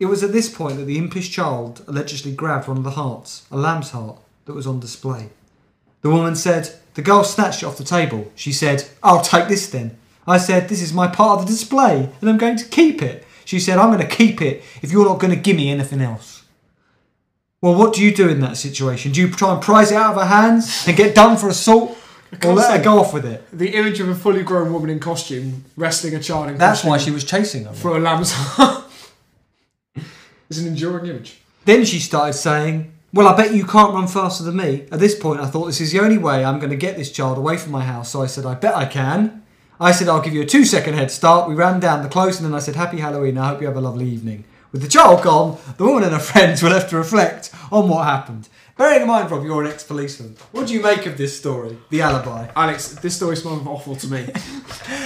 [0.00, 3.46] It was at this point that the impish child allegedly grabbed one of the hearts,
[3.52, 5.28] a lamb's heart, that was on display.
[6.04, 8.30] The woman said, the girl snatched it off the table.
[8.34, 9.96] She said, I'll take this then.
[10.26, 13.26] I said, this is my part of the display and I'm going to keep it.
[13.46, 16.02] She said, I'm going to keep it if you're not going to give me anything
[16.02, 16.44] else.
[17.62, 19.12] Well, what do you do in that situation?
[19.12, 21.96] Do you try and prize it out of her hands and get done for assault?
[22.44, 23.42] Or let her go off with it?
[23.50, 26.58] The image of a fully grown woman in costume wrestling a child in costume.
[26.58, 27.72] That's why she was chasing her.
[27.72, 28.84] for a lamb's heart
[30.50, 31.38] is an enduring image.
[31.64, 34.88] Then she started saying, Well, I bet you can't run faster than me.
[34.90, 37.12] At this point, I thought this is the only way I'm going to get this
[37.12, 38.10] child away from my house.
[38.10, 39.44] So I said, I bet I can.
[39.78, 41.48] I said, I'll give you a two second head start.
[41.48, 43.38] We ran down the close and then I said, Happy Halloween.
[43.38, 44.42] I hope you have a lovely evening.
[44.72, 48.04] With the child gone, the woman and her friends were left to reflect on what
[48.04, 48.48] happened.
[48.76, 50.34] Bearing in mind, Rob, you're an ex policeman.
[50.50, 51.78] What do you make of this story?
[51.90, 52.48] The alibi.
[52.56, 54.26] Alex, this story smells awful to me.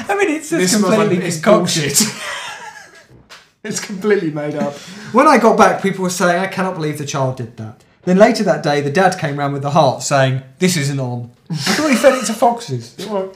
[0.09, 2.01] I mean, it's this just smells like it's bullshit.
[3.63, 4.73] it's completely made up.
[5.13, 7.85] When I got back, people were saying, I cannot believe the child did that.
[8.09, 11.31] Then later that day, the dad came round with the heart saying, This isn't on.
[11.51, 12.97] I thought he fed it to foxes.
[12.97, 13.29] He I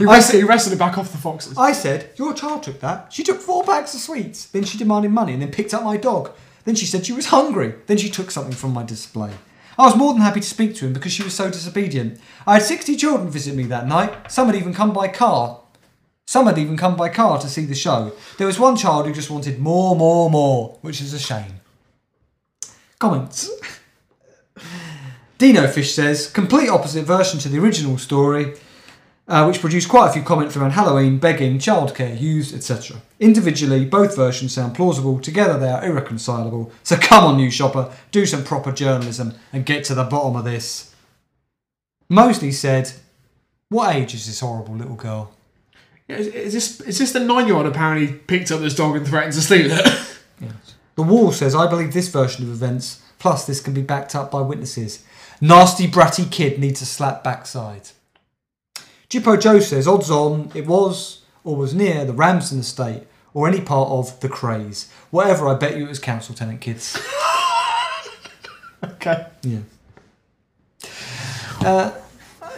[0.00, 1.58] wrestled, said- he wrestled it back off the foxes.
[1.58, 3.12] I said, Your child took that.
[3.12, 4.46] She took four bags of sweets.
[4.46, 6.30] Then she demanded money and then picked up my dog.
[6.64, 7.74] Then she said she was hungry.
[7.86, 9.32] Then she took something from my display.
[9.78, 12.18] I was more than happy to speak to him because she was so disobedient.
[12.46, 14.32] I had 60 children visit me that night.
[14.32, 15.60] Some had even come by car.
[16.26, 18.12] Some had even come by car to see the show.
[18.38, 21.60] There was one child who just wanted more, more, more, which is a shame.
[22.98, 23.50] Comments.
[25.38, 28.56] Dino Fish says, complete opposite version to the original story,
[29.28, 32.96] uh, which produced quite a few comments around Halloween, begging, childcare, used, etc.
[33.20, 35.20] Individually, both versions sound plausible.
[35.20, 36.72] Together, they are irreconcilable.
[36.82, 40.44] So come on, new shopper, do some proper journalism and get to the bottom of
[40.44, 40.92] this.
[42.08, 42.90] Mosley said,
[43.68, 45.32] "What age is this horrible little girl?"
[46.08, 49.34] Yeah, Is, is this is this the nine-year-old apparently picked up this dog and threatened
[49.34, 50.16] to steal it?
[50.98, 54.32] The Wall says, I believe this version of events, plus this can be backed up
[54.32, 55.04] by witnesses.
[55.40, 57.90] Nasty bratty kid needs a slap backside.
[59.08, 63.60] Jippo Joe says, odds on it was or was near the Ramsden estate or any
[63.60, 64.90] part of the Crays.
[65.10, 66.98] Whatever, I bet you it was council tenant kids.
[68.84, 69.26] okay.
[69.42, 69.60] Yeah.
[71.60, 71.92] Uh,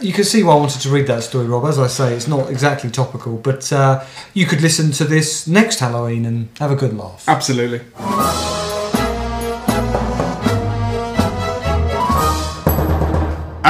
[0.01, 1.65] you can see why I wanted to read that story, Rob.
[1.67, 4.05] As I say, it's not exactly topical, but uh,
[4.35, 7.25] you could listen to this next Halloween and have a good laugh.
[7.29, 7.81] Absolutely.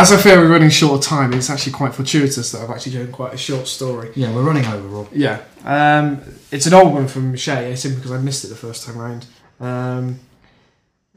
[0.01, 2.93] As I fear we're running short of time, it's actually quite fortuitous that I've actually
[2.93, 4.11] done quite a short story.
[4.15, 5.09] Yeah, we're running over, Rob.
[5.13, 5.43] Yeah.
[5.63, 8.97] Um, it's an old one from Shay, simply because I missed it the first time
[8.97, 9.27] round.
[9.61, 10.19] Um,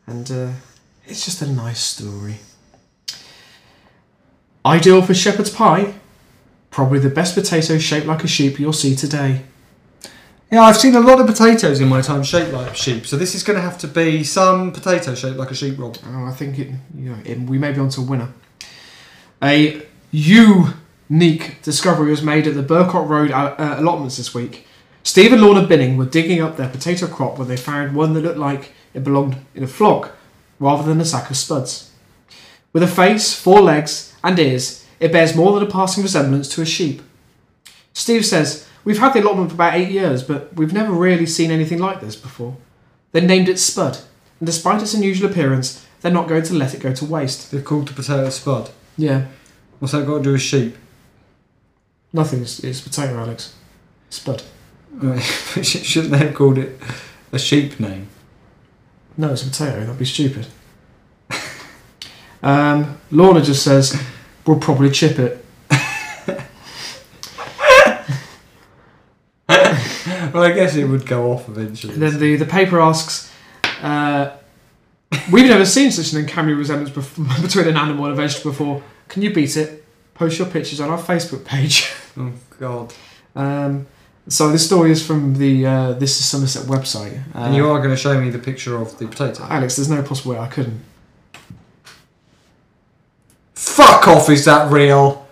[0.06, 0.52] and uh,
[1.06, 2.40] it's just a nice story.
[4.66, 5.94] Ideal for shepherd's pie.
[6.70, 9.44] Probably the best potato shaped like a sheep you'll see today.
[10.52, 13.34] Yeah, I've seen a lot of potatoes in my time shaped like sheep, so this
[13.34, 15.98] is going to have to be some potato shaped like a sheep, Rob.
[16.06, 18.28] Oh, I think it, you know, it, we may be onto a winner.
[19.44, 24.66] A unique discovery was made at the Burcott Road uh, uh, allotments this week.
[25.04, 28.22] Steve and Lorna Binning were digging up their potato crop when they found one that
[28.22, 30.14] looked like it belonged in a flock
[30.60, 31.92] rather than a sack of spuds.
[32.72, 36.62] With a face, four legs, and ears, it bears more than a passing resemblance to
[36.62, 37.02] a sheep.
[37.92, 41.52] Steve says, We've had the allotment for about eight years, but we've never really seen
[41.52, 42.56] anything like this before.
[43.12, 43.98] They named it Spud,
[44.40, 47.52] and despite its unusual appearance, they're not going to let it go to waste.
[47.52, 48.72] They're called the potato spud.
[48.98, 49.26] Yeah,
[49.80, 50.78] What's that got to do with sheep?
[52.14, 52.42] nothing.
[52.44, 53.56] It's, it's potato, Alex.
[54.10, 54.44] Spud.
[54.94, 55.20] Right,
[55.64, 56.80] Shouldn't they have called it
[57.32, 58.08] a sheep name?
[59.18, 59.80] No, it's a potato.
[59.82, 60.46] That'd be stupid.
[62.44, 64.00] um, Lorna just says,
[64.46, 65.44] "We'll probably chip it."
[69.48, 71.94] Well, I guess it would go off eventually.
[71.94, 73.32] And then the, the paper asks,
[73.84, 74.32] uh,
[75.32, 78.84] "We've never seen such an uncanny resemblance bef- between an animal and a vegetable before.
[79.08, 79.84] Can you beat it?
[80.14, 82.94] Post your pictures on our Facebook page." oh, God.
[83.36, 83.88] Um,
[84.28, 87.22] so this story is from the uh, This Is Somerset website.
[87.36, 89.44] Uh, and you are going to show me the picture of the potato?
[89.50, 89.76] Alex.
[89.76, 90.82] There's no possible way I couldn't.
[93.54, 95.28] Fuck off, is that real?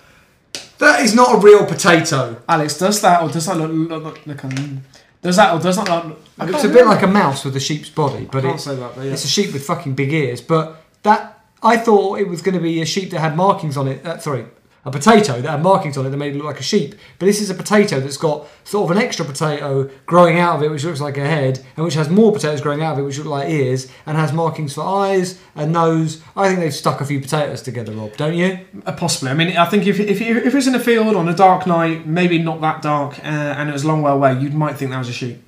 [0.80, 2.42] That is not a real potato.
[2.50, 4.82] Alex, does that or does that look, look, look, look um,
[5.22, 6.20] does that or does that look?
[6.40, 6.96] I It looks a bit remember.
[6.96, 9.12] like a mouse with a sheep's body, I but can't it's, say that, but yeah.
[9.14, 10.42] it's a sheep with fucking big ears.
[10.42, 13.88] But that I thought it was going to be a sheep that had markings on
[13.88, 14.06] it.
[14.06, 14.46] Uh, sorry,
[14.84, 16.96] a potato that had markings on it that made it look like a sheep.
[17.20, 20.64] But this is a potato that's got sort of an extra potato growing out of
[20.64, 23.04] it, which looks like a head, and which has more potatoes growing out of it,
[23.04, 26.22] which look like ears, and has markings for eyes and nose.
[26.36, 28.18] I think they've stuck a few potatoes together, Rob.
[28.18, 28.60] Don't you?
[28.86, 29.30] Uh, possibly.
[29.30, 31.68] I mean, I think if if you, if it's in a field on a dark
[31.68, 34.78] night, maybe not that dark, uh, and it was a long way away, you might
[34.78, 35.44] think that was a sheep,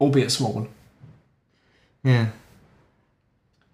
[0.00, 0.68] albeit a small one.
[2.04, 2.28] Yeah.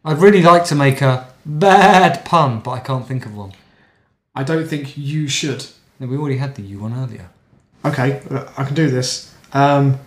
[0.05, 3.53] I'd really like to make a bad pun, but I can't think of one.
[4.35, 5.67] I don't think you should.
[6.01, 7.29] No, we already had the U one earlier.
[7.85, 9.33] Okay, uh, I can do this.
[9.53, 9.99] Um,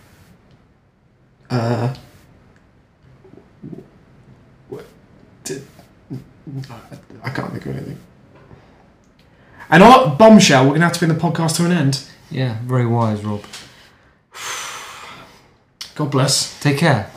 [1.49, 1.93] Uh,
[7.23, 7.99] I can't think of anything.
[9.69, 12.03] And on that bombshell, we're going to have to bring the podcast to an end.
[12.29, 13.43] Yeah, very wise, Rob.
[15.95, 16.59] God bless.
[16.59, 17.09] Take care.